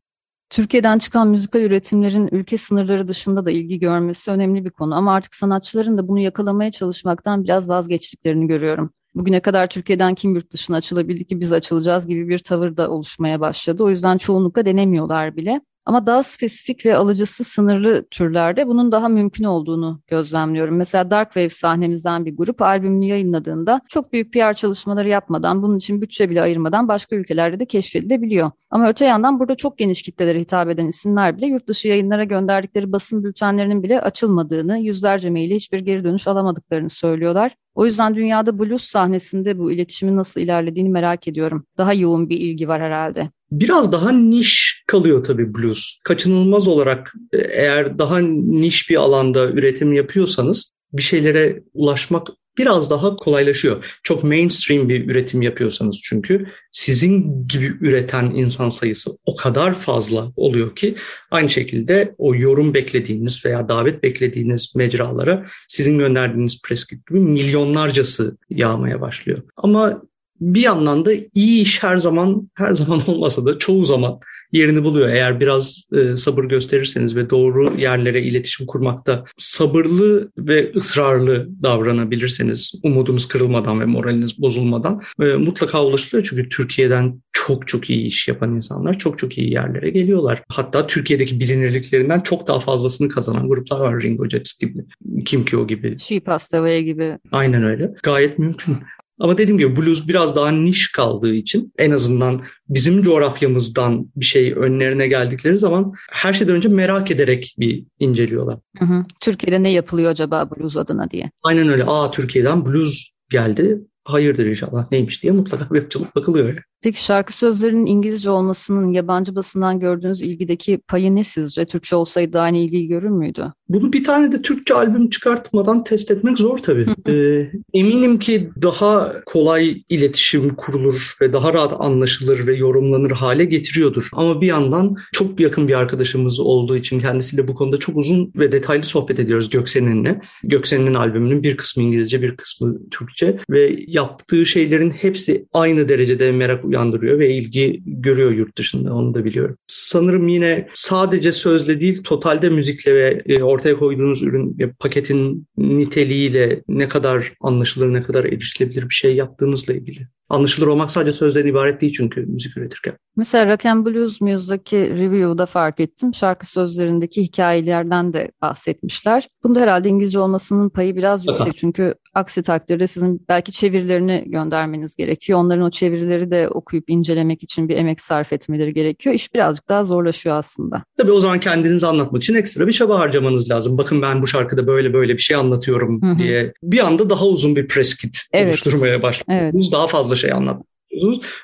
Türkiye'den 0.50 0.99
çıkan 0.99 1.28
müzikal 1.28 1.60
üretimlerin 1.60 2.28
ülke 2.32 2.56
sınırları 2.56 3.08
dışında 3.08 3.44
da 3.44 3.50
ilgi 3.50 3.78
görmesi 3.78 4.30
önemli 4.30 4.64
bir 4.64 4.70
konu 4.70 4.94
ama 4.94 5.12
artık 5.12 5.34
sanatçıların 5.34 5.99
da 5.99 6.08
bunu 6.08 6.20
yakalamaya 6.20 6.70
çalışmaktan 6.70 7.44
biraz 7.44 7.68
vazgeçtiklerini 7.68 8.46
görüyorum. 8.46 8.90
Bugüne 9.14 9.40
kadar 9.40 9.66
Türkiye'den 9.66 10.14
kim 10.14 10.34
yurt 10.34 10.52
dışına 10.52 10.76
açılabildi 10.76 11.25
ki 11.25 11.40
biz 11.40 11.52
açılacağız 11.52 12.06
gibi 12.06 12.28
bir 12.28 12.38
tavır 12.38 12.76
da 12.76 12.90
oluşmaya 12.90 13.40
başladı. 13.40 13.84
O 13.84 13.90
yüzden 13.90 14.18
çoğunlukla 14.18 14.64
denemiyorlar 14.64 15.37
bile. 15.37 15.60
Ama 15.87 16.06
daha 16.06 16.22
spesifik 16.22 16.87
ve 16.87 16.96
alıcısı 16.96 17.44
sınırlı 17.44 18.04
türlerde 18.10 18.66
bunun 18.66 18.92
daha 18.92 19.08
mümkün 19.08 19.44
olduğunu 19.44 20.00
gözlemliyorum. 20.06 20.76
Mesela 20.76 21.10
Dark 21.10 21.28
Wave 21.28 21.49
sahnemizden 21.49 22.26
bir 22.26 22.37
grup 22.37 22.62
albümünü 22.62 23.04
yayınladığında 23.04 23.80
çok 23.88 24.12
büyük 24.12 24.32
PR 24.32 24.52
çalışmaları 24.52 25.08
yapmadan, 25.08 25.62
bunun 25.62 25.76
için 25.78 26.02
bütçe 26.02 26.30
bile 26.30 26.42
ayırmadan 26.42 26.88
başka 26.88 27.16
ülkelerde 27.16 27.60
de 27.60 27.66
keşfedilebiliyor. 27.66 28.50
Ama 28.70 28.88
öte 28.88 29.04
yandan 29.04 29.40
burada 29.40 29.54
çok 29.54 29.78
geniş 29.78 30.02
kitlelere 30.02 30.40
hitap 30.40 30.68
eden 30.68 30.87
isimler 30.87 31.37
bile 31.37 31.46
yurt 31.46 31.66
dışı 31.66 31.88
yayınlara 31.88 32.25
gönderdikleri 32.25 32.92
basın 32.92 33.25
bültenlerinin 33.25 33.82
bile 33.82 34.00
açılmadığını, 34.00 34.78
yüzlerce 34.78 35.30
maili 35.30 35.54
hiçbir 35.54 35.78
geri 35.78 36.04
dönüş 36.04 36.28
alamadıklarını 36.28 36.90
söylüyorlar. 36.90 37.56
O 37.75 37.87
yüzden 37.87 38.14
dünyada 38.14 38.58
blues 38.58 38.84
sahnesinde 38.84 39.58
bu 39.58 39.72
iletişimin 39.72 40.16
nasıl 40.16 40.40
ilerlediğini 40.40 40.88
merak 40.88 41.28
ediyorum. 41.28 41.66
Daha 41.78 41.94
yoğun 41.94 42.28
bir 42.28 42.40
ilgi 42.40 42.68
var 42.68 42.82
herhalde. 42.82 43.30
Biraz 43.52 43.92
daha 43.92 44.12
niş 44.12 44.83
kalıyor 44.87 45.25
tabii 45.25 45.54
blues. 45.54 45.99
Kaçınılmaz 46.04 46.69
olarak 46.69 47.14
e, 47.33 47.38
eğer 47.38 47.99
daha 47.99 48.19
niş 48.19 48.90
bir 48.90 48.97
alanda 48.97 49.50
üretim 49.50 49.92
yapıyorsanız 49.92 50.71
bir 50.92 51.02
şeylere 51.02 51.62
ulaşmak 51.75 52.28
biraz 52.59 52.90
daha 52.90 53.16
kolaylaşıyor. 53.16 53.99
Çok 54.02 54.25
mainstream 54.25 54.88
bir 54.88 55.09
üretim 55.09 55.42
yapıyorsanız 55.42 56.00
çünkü 56.04 56.47
sizin 56.71 57.47
gibi 57.49 57.76
üreten 57.80 58.25
insan 58.25 58.69
sayısı 58.69 59.11
o 59.25 59.37
kadar 59.37 59.75
fazla 59.75 60.33
oluyor 60.37 60.76
ki 60.76 60.95
aynı 61.30 61.49
şekilde 61.49 62.14
o 62.19 62.35
yorum 62.35 62.75
beklediğiniz 62.75 63.45
veya 63.45 63.69
davet 63.69 64.02
beklediğiniz 64.02 64.73
mecralara 64.76 65.47
sizin 65.69 65.99
gönderdiğiniz 65.99 66.62
preskript 66.62 67.09
gibi 67.09 67.21
milyonlarcası 67.21 68.37
yağmaya 68.50 69.00
başlıyor. 69.00 69.42
Ama 69.57 70.02
bir 70.40 70.61
yandan 70.61 71.04
da 71.04 71.12
iyi 71.35 71.62
iş 71.62 71.82
her 71.82 71.97
zaman 71.97 72.50
her 72.54 72.73
zaman 72.73 73.02
olmasa 73.11 73.47
da 73.47 73.59
çoğu 73.59 73.85
zaman 73.85 74.20
yerini 74.52 74.85
buluyor. 74.85 75.09
Eğer 75.09 75.40
biraz 75.40 75.85
e, 75.92 76.16
sabır 76.16 76.44
gösterirseniz 76.44 77.16
ve 77.16 77.30
doğru 77.30 77.78
yerlere 77.78 78.23
iletişim 78.23 78.66
kurmakta 78.66 79.25
sabırlı 79.37 80.30
ve 80.38 80.73
ısrarlı 80.76 81.49
davranabilirseniz 81.62 82.73
umudunuz 82.82 83.28
kırılmadan 83.28 83.80
ve 83.80 83.85
moraliniz 83.85 84.42
bozulmadan 84.42 85.00
e, 85.23 85.25
mutlaka 85.25 85.85
ulaşılıyor. 85.85 86.26
Çünkü 86.30 86.49
Türkiye'den 86.49 87.23
çok 87.32 87.68
çok 87.68 87.90
iyi 87.90 88.06
iş 88.06 88.28
yapan 88.28 88.54
insanlar 88.54 88.99
çok 88.99 89.18
çok 89.18 89.38
iyi 89.38 89.52
yerlere 89.52 89.90
geliyorlar. 89.90 90.42
Hatta 90.49 90.87
Türkiye'deki 90.87 91.40
bilinirliklerinden 91.40 92.20
çok 92.20 92.47
daha 92.47 92.61
fazlasını 92.61 93.09
kazanan 93.09 93.49
gruplar 93.49 93.80
var. 93.80 94.02
Ringo 94.02 94.28
Jets 94.28 94.59
gibi, 94.59 94.85
Kim 95.25 95.44
Kyo 95.44 95.66
gibi. 95.66 95.97
Passed 96.20 96.59
Away 96.59 96.82
gibi. 96.82 97.18
Aynen 97.32 97.64
öyle. 97.64 97.94
Gayet 98.02 98.38
mümkün. 98.38 98.76
Ama 99.20 99.38
dediğim 99.38 99.58
gibi 99.58 99.76
blues 99.76 100.08
biraz 100.08 100.36
daha 100.36 100.50
niş 100.50 100.92
kaldığı 100.92 101.34
için 101.34 101.72
en 101.78 101.90
azından 101.90 102.42
bizim 102.68 103.02
coğrafyamızdan 103.02 104.10
bir 104.16 104.24
şey 104.24 104.52
önlerine 104.56 105.06
geldikleri 105.06 105.58
zaman 105.58 105.92
her 106.10 106.32
şeyden 106.32 106.54
önce 106.54 106.68
merak 106.68 107.10
ederek 107.10 107.54
bir 107.58 107.84
inceliyorlar. 107.98 108.58
Hı 108.78 108.84
hı. 108.84 109.04
Türkiye'de 109.20 109.62
ne 109.62 109.70
yapılıyor 109.70 110.10
acaba 110.10 110.50
blues 110.50 110.76
adına 110.76 111.10
diye. 111.10 111.30
Aynen 111.42 111.68
öyle. 111.68 111.84
Aa 111.84 112.10
Türkiye'den 112.10 112.66
blues 112.66 113.10
geldi. 113.30 113.80
Hayırdır 114.04 114.46
inşallah 114.46 114.92
neymiş 114.92 115.22
diye 115.22 115.32
mutlaka 115.32 115.74
bir 115.74 115.82
açılıp 115.82 116.16
bakılıyor. 116.16 116.62
Peki 116.82 117.04
şarkı 117.04 117.37
sözlerinin 117.37 117.87
İngilizce 117.87 118.30
olmasının 118.30 118.92
yabancı 118.92 119.34
basından 119.34 119.80
gördüğünüz 119.80 120.20
ilgideki 120.20 120.78
payı 120.88 121.14
ne 121.14 121.25
sizce? 121.25 121.64
Türkçe 121.64 121.96
olsaydı 121.96 122.40
aynı 122.40 122.58
ilgiyi 122.58 122.88
görür 122.88 123.08
müydü? 123.08 123.52
Bunu 123.68 123.92
bir 123.92 124.04
tane 124.04 124.32
de 124.32 124.42
Türkçe 124.42 124.75
albüm 124.75 125.10
çıkartmadan 125.10 125.84
test 125.84 126.10
etmek 126.10 126.38
zor 126.38 126.58
tabii. 126.58 126.86
ee, 127.08 127.50
eminim 127.75 128.19
ki 128.19 128.50
daha 128.62 129.12
kolay 129.26 129.82
iletişim 129.88 130.49
kurulur 130.49 131.14
ve 131.21 131.32
daha 131.32 131.52
rahat 131.52 131.80
anlaşılır 131.80 132.47
ve 132.47 132.56
yorumlanır 132.56 133.10
hale 133.10 133.45
getiriyordur. 133.45 134.08
Ama 134.12 134.40
bir 134.40 134.47
yandan 134.47 134.95
çok 135.12 135.40
yakın 135.40 135.69
bir 135.69 135.75
arkadaşımız 135.75 136.40
olduğu 136.40 136.76
için 136.76 137.00
kendisiyle 137.00 137.49
bu 137.49 137.54
konuda 137.54 137.76
çok 137.76 137.97
uzun 137.97 138.32
ve 138.36 138.52
detaylı 138.52 138.84
sohbet 138.84 139.21
ediyoruz 139.21 139.50
Göksen'inle. 139.50 140.21
Göksen'in 140.45 140.95
albümünün 140.95 141.43
bir 141.43 141.56
kısmı 141.56 141.82
İngilizce 141.82 142.23
bir 142.23 142.36
kısmı 142.36 142.78
Türkçe 142.90 143.36
ve 143.50 143.76
yaptığı 143.86 144.47
şeylerin 144.47 144.90
hepsi 144.90 145.47
aynı 145.52 145.88
derecede 145.88 146.32
merak 146.32 146.70
uyandırıyor 146.71 147.19
ve 147.19 147.35
ilgi 147.35 147.83
görüyor 147.87 148.30
yurt 148.30 148.59
dışında 148.59 148.95
onu 148.95 149.15
da 149.15 149.25
biliyorum. 149.25 149.56
Sanırım 149.67 150.28
yine 150.28 150.69
sadece 150.75 151.33
sözle 151.33 151.80
değil 151.80 152.02
totalde 152.02 152.49
müzikle 152.49 152.95
ve 152.95 153.23
e, 153.26 153.43
ortaya 153.43 153.76
koyduğunuz 153.76 154.23
ürün 154.23 154.59
paketin 154.78 155.47
niteliğiyle 155.56 156.63
ne 156.69 156.89
kadar 156.89 157.33
anlaşılır 157.41 157.93
ne 157.93 158.00
kadar 158.00 158.25
erişilebilir 158.25 158.89
bir 158.89 158.95
şey 158.95 159.17
yaptığınızla 159.17 159.75
ilgili. 159.75 160.09
Anlaşılır 160.30 160.66
olmak 160.66 160.90
sadece 160.90 161.12
sözden 161.12 161.47
ibaret 161.47 161.80
değil 161.80 161.93
çünkü 161.97 162.21
müzik 162.21 162.56
üretirken. 162.56 162.97
Mesela 163.16 163.52
Rock 163.52 163.66
and 163.66 163.86
Blues 163.86 164.21
Muse'daki 164.21 164.76
review'da 164.76 165.47
fark 165.47 165.80
ettim. 165.80 166.14
Şarkı 166.14 166.47
sözlerindeki 166.47 167.23
hikayelerden 167.23 168.12
de 168.12 168.30
bahsetmişler. 168.43 169.28
Bunda 169.45 169.60
herhalde 169.60 169.88
İngilizce 169.88 170.19
olmasının 170.19 170.69
payı 170.69 170.97
biraz 170.97 171.26
yüksek. 171.26 171.54
Çünkü 171.56 171.95
aksi 172.14 172.43
takdirde 172.43 172.86
sizin 172.86 173.25
belki 173.28 173.52
çevirilerini 173.52 174.25
göndermeniz 174.26 174.97
gerekiyor. 174.97 175.38
Onların 175.38 175.64
o 175.64 175.71
çevirileri 175.71 176.30
de 176.30 176.49
okuyup 176.49 176.90
incelemek 176.90 177.43
için 177.43 177.69
bir 177.69 177.76
emek 177.76 178.00
sarf 178.00 178.32
etmeleri 178.32 178.75
gerekiyor. 178.75 179.14
İş 179.14 179.34
birazcık 179.34 179.69
daha 179.69 179.84
zorlaşıyor 179.84 180.36
aslında. 180.36 180.84
Tabii 180.99 181.12
o 181.12 181.21
zaman 181.21 181.40
kendinizi 181.40 181.86
anlatmak 181.86 182.23
için 182.23 182.34
ekstra 182.34 182.66
bir 182.66 182.73
çaba 182.73 182.99
harcamanız 182.99 183.50
lazım. 183.50 183.78
Bakın 183.78 184.02
ben 184.02 184.23
bu 184.23 184.26
şarkıda 184.26 184.66
böyle 184.66 184.93
böyle 184.93 185.12
bir 185.12 185.23
şey 185.23 185.36
anlatıyorum 185.36 186.02
Hı-hı. 186.02 186.19
diye. 186.19 186.52
Bir 186.62 186.86
anda 186.86 187.10
daha 187.10 187.26
uzun 187.26 187.56
bir 187.56 187.69
press 187.69 187.95
kit 187.95 188.19
evet. 188.32 188.49
oluşturmaya 188.49 189.02
başlıyorsunuz. 189.02 189.62
Evet. 189.62 189.73
Daha 189.73 189.86
fazla 189.86 190.16
şey 190.21 190.33
anlat 190.33 190.63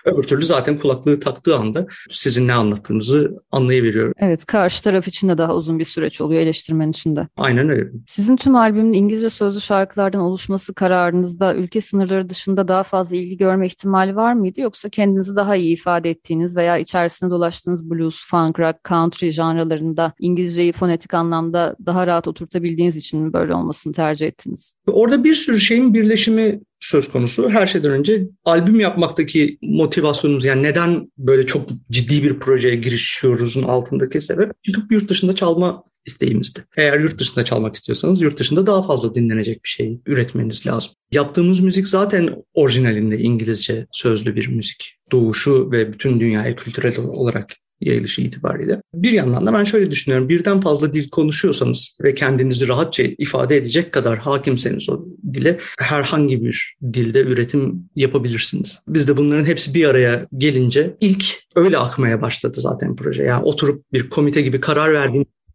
Öbür 0.04 0.22
türlü 0.22 0.44
zaten 0.44 0.76
kulaklığı 0.76 1.20
taktığı 1.20 1.56
anda 1.56 1.86
sizin 2.10 2.48
ne 2.48 2.54
anlattığınızı 2.54 3.30
anlayabiliyor. 3.52 4.12
Evet 4.18 4.44
karşı 4.44 4.84
taraf 4.84 5.08
için 5.08 5.28
de 5.28 5.38
daha 5.38 5.54
uzun 5.54 5.78
bir 5.78 5.84
süreç 5.84 6.20
oluyor 6.20 6.40
eleştirmen 6.42 6.90
için 6.90 7.16
de. 7.16 7.28
Aynen 7.36 7.68
öyle. 7.68 7.90
Sizin 8.06 8.36
tüm 8.36 8.54
albümün 8.56 8.92
İngilizce 8.92 9.30
sözlü 9.30 9.60
şarkılardan 9.60 10.20
oluşması 10.20 10.74
kararınızda 10.74 11.54
ülke 11.54 11.80
sınırları 11.80 12.28
dışında 12.28 12.68
daha 12.68 12.82
fazla 12.82 13.16
ilgi 13.16 13.36
görme 13.36 13.66
ihtimali 13.66 14.16
var 14.16 14.32
mıydı? 14.32 14.60
Yoksa 14.60 14.88
kendinizi 14.88 15.36
daha 15.36 15.56
iyi 15.56 15.74
ifade 15.74 16.10
ettiğiniz 16.10 16.56
veya 16.56 16.78
içerisinde 16.78 17.30
dolaştığınız 17.30 17.90
blues, 17.90 18.28
funk, 18.30 18.60
rock, 18.60 18.76
country 18.88 19.30
janralarında 19.30 20.12
İngilizceyi 20.20 20.72
fonetik 20.72 21.14
anlamda 21.14 21.76
daha 21.86 22.06
rahat 22.06 22.28
oturtabildiğiniz 22.28 22.96
için 22.96 23.32
böyle 23.32 23.54
olmasını 23.54 23.92
tercih 23.92 24.26
ettiniz? 24.26 24.74
Orada 24.86 25.24
bir 25.24 25.34
sürü 25.34 25.60
şeyin 25.60 25.94
birleşimi 25.94 26.60
söz 26.86 27.08
konusu. 27.08 27.50
Her 27.50 27.66
şeyden 27.66 27.92
önce 27.92 28.26
albüm 28.44 28.80
yapmaktaki 28.80 29.58
motivasyonumuz 29.62 30.44
yani 30.44 30.62
neden 30.62 31.12
böyle 31.18 31.46
çok 31.46 31.68
ciddi 31.90 32.22
bir 32.22 32.38
projeye 32.38 32.76
girişiyoruzun 32.76 33.62
altındaki 33.62 34.20
sebep 34.20 34.64
çıkıp 34.64 34.92
yurt 34.92 35.10
dışında 35.10 35.34
çalma 35.34 35.84
isteğimizdi. 36.06 36.64
Eğer 36.76 37.00
yurt 37.00 37.20
dışında 37.20 37.44
çalmak 37.44 37.74
istiyorsanız 37.74 38.20
yurt 38.20 38.38
dışında 38.38 38.66
daha 38.66 38.82
fazla 38.82 39.14
dinlenecek 39.14 39.64
bir 39.64 39.68
şey 39.68 40.00
üretmeniz 40.06 40.66
lazım. 40.66 40.92
Yaptığımız 41.12 41.60
müzik 41.60 41.88
zaten 41.88 42.42
orijinalinde 42.54 43.18
İngilizce 43.18 43.86
sözlü 43.92 44.36
bir 44.36 44.48
müzik. 44.48 44.96
Doğuşu 45.12 45.70
ve 45.72 45.92
bütün 45.92 46.20
dünyaya 46.20 46.56
kültürel 46.56 46.98
olarak 46.98 47.54
yayılışı 47.80 48.22
itibariyle. 48.22 48.82
Bir 48.94 49.12
yandan 49.12 49.46
da 49.46 49.52
ben 49.52 49.64
şöyle 49.64 49.90
düşünüyorum. 49.90 50.28
Birden 50.28 50.60
fazla 50.60 50.92
dil 50.92 51.10
konuşuyorsanız 51.10 51.98
ve 52.04 52.14
kendinizi 52.14 52.68
rahatça 52.68 53.02
ifade 53.02 53.56
edecek 53.56 53.92
kadar 53.92 54.18
hakimseniz 54.18 54.88
o 54.88 55.04
dile 55.32 55.58
herhangi 55.78 56.44
bir 56.44 56.76
dilde 56.92 57.20
üretim 57.20 57.90
yapabilirsiniz. 57.96 58.80
Biz 58.88 59.08
de 59.08 59.16
bunların 59.16 59.44
hepsi 59.44 59.74
bir 59.74 59.84
araya 59.84 60.26
gelince 60.36 60.96
ilk 61.00 61.24
öyle 61.56 61.78
akmaya 61.78 62.22
başladı 62.22 62.60
zaten 62.60 62.96
proje. 62.96 63.22
Yani 63.22 63.42
oturup 63.42 63.84
bir 63.92 64.10
komite 64.10 64.42
gibi 64.42 64.60
karar 64.60 64.92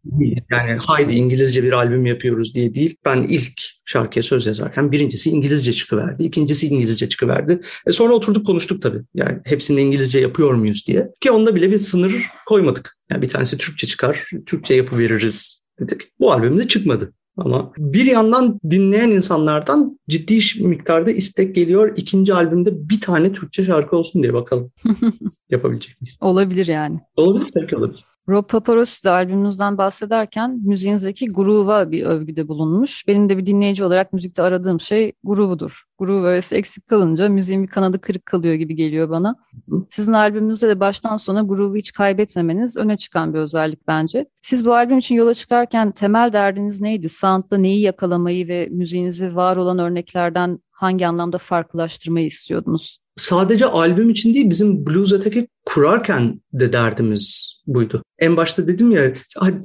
verdiğim 0.04 0.44
Yani 0.50 0.78
haydi 0.80 1.14
İngilizce 1.14 1.62
bir 1.62 1.72
albüm 1.72 2.06
yapıyoruz 2.06 2.54
diye 2.54 2.74
değil. 2.74 2.96
Ben 3.04 3.22
ilk 3.22 3.52
şarkıya 3.84 4.22
söz 4.22 4.46
yazarken 4.46 4.92
birincisi 4.92 5.30
İngilizce 5.30 5.72
çıkıverdi. 5.72 6.24
ikincisi 6.24 6.68
İngilizce 6.68 7.08
çıkıverdi. 7.08 7.60
E 7.86 7.92
sonra 7.92 8.14
oturduk 8.14 8.46
konuştuk 8.46 8.82
tabii. 8.82 9.02
Yani 9.14 9.38
hepsini 9.44 9.80
İngilizce 9.80 10.20
yapıyor 10.20 10.54
muyuz 10.54 10.86
diye. 10.86 11.08
Ki 11.20 11.30
onda 11.30 11.56
bile 11.56 11.70
bir 11.70 11.78
sınır 11.78 12.26
koymadık. 12.46 12.96
Yani 13.10 13.22
bir 13.22 13.28
tanesi 13.28 13.58
Türkçe 13.58 13.86
çıkar, 13.86 14.30
Türkçe 14.46 14.74
yapı 14.74 14.98
veririz 14.98 15.62
dedik. 15.80 16.00
Bu 16.20 16.32
albüm 16.32 16.58
de 16.58 16.68
çıkmadı. 16.68 17.12
Ama 17.36 17.72
bir 17.78 18.04
yandan 18.04 18.60
dinleyen 18.70 19.10
insanlardan 19.10 20.00
ciddi 20.08 20.40
miktarda 20.60 21.10
istek 21.10 21.54
geliyor. 21.54 21.92
İkinci 21.96 22.34
albümde 22.34 22.88
bir 22.88 23.00
tane 23.00 23.32
Türkçe 23.32 23.64
şarkı 23.64 23.96
olsun 23.96 24.22
diye 24.22 24.34
bakalım. 24.34 24.72
Yapabilecek 25.50 26.00
miyiz? 26.00 26.16
Olabilir 26.20 26.66
yani. 26.66 27.00
Olabilir 27.16 27.50
tabii 27.54 27.66
ki 27.66 27.76
olabilir. 27.76 28.04
Rob 28.28 28.48
Paparotti 28.48 29.04
de 29.04 29.10
albümünüzden 29.10 29.78
bahsederken 29.78 30.60
müziğinizdeki 30.64 31.28
groove'a 31.28 31.90
bir 31.90 32.02
övgüde 32.02 32.48
bulunmuş. 32.48 33.08
Benim 33.08 33.28
de 33.28 33.38
bir 33.38 33.46
dinleyici 33.46 33.84
olarak 33.84 34.12
müzikte 34.12 34.42
aradığım 34.42 34.80
şey 34.80 35.12
groove'dur. 35.24 35.82
Groove 35.98 36.26
öğesi 36.26 36.54
eksik 36.54 36.86
kalınca 36.86 37.28
müziğin 37.28 37.62
bir 37.62 37.68
kanadı 37.68 38.00
kırık 38.00 38.26
kalıyor 38.26 38.54
gibi 38.54 38.74
geliyor 38.74 39.10
bana. 39.10 39.36
Sizin 39.90 40.12
albümünüzde 40.12 40.68
de 40.68 40.80
baştan 40.80 41.16
sona 41.16 41.42
groove'u 41.42 41.76
hiç 41.76 41.92
kaybetmemeniz 41.92 42.76
öne 42.76 42.96
çıkan 42.96 43.34
bir 43.34 43.38
özellik 43.38 43.88
bence. 43.88 44.26
Siz 44.42 44.66
bu 44.66 44.74
albüm 44.74 44.98
için 44.98 45.14
yola 45.14 45.34
çıkarken 45.34 45.90
temel 45.90 46.32
derdiniz 46.32 46.80
neydi? 46.80 47.08
Sound'da 47.08 47.58
neyi 47.58 47.80
yakalamayı 47.80 48.48
ve 48.48 48.68
müziğinizi 48.70 49.36
var 49.36 49.56
olan 49.56 49.78
örneklerden 49.78 50.58
hangi 50.70 51.06
anlamda 51.06 51.38
farklılaştırmayı 51.38 52.26
istiyordunuz? 52.26 52.98
Sadece 53.16 53.66
albüm 53.66 54.10
için 54.10 54.34
değil 54.34 54.50
bizim 54.50 54.86
Blues 54.86 55.12
Attack'i 55.12 55.48
kurarken 55.64 56.40
de 56.52 56.72
derdimiz 56.72 57.52
buydu. 57.66 58.02
En 58.18 58.36
başta 58.36 58.68
dedim 58.68 58.90
ya 58.90 59.12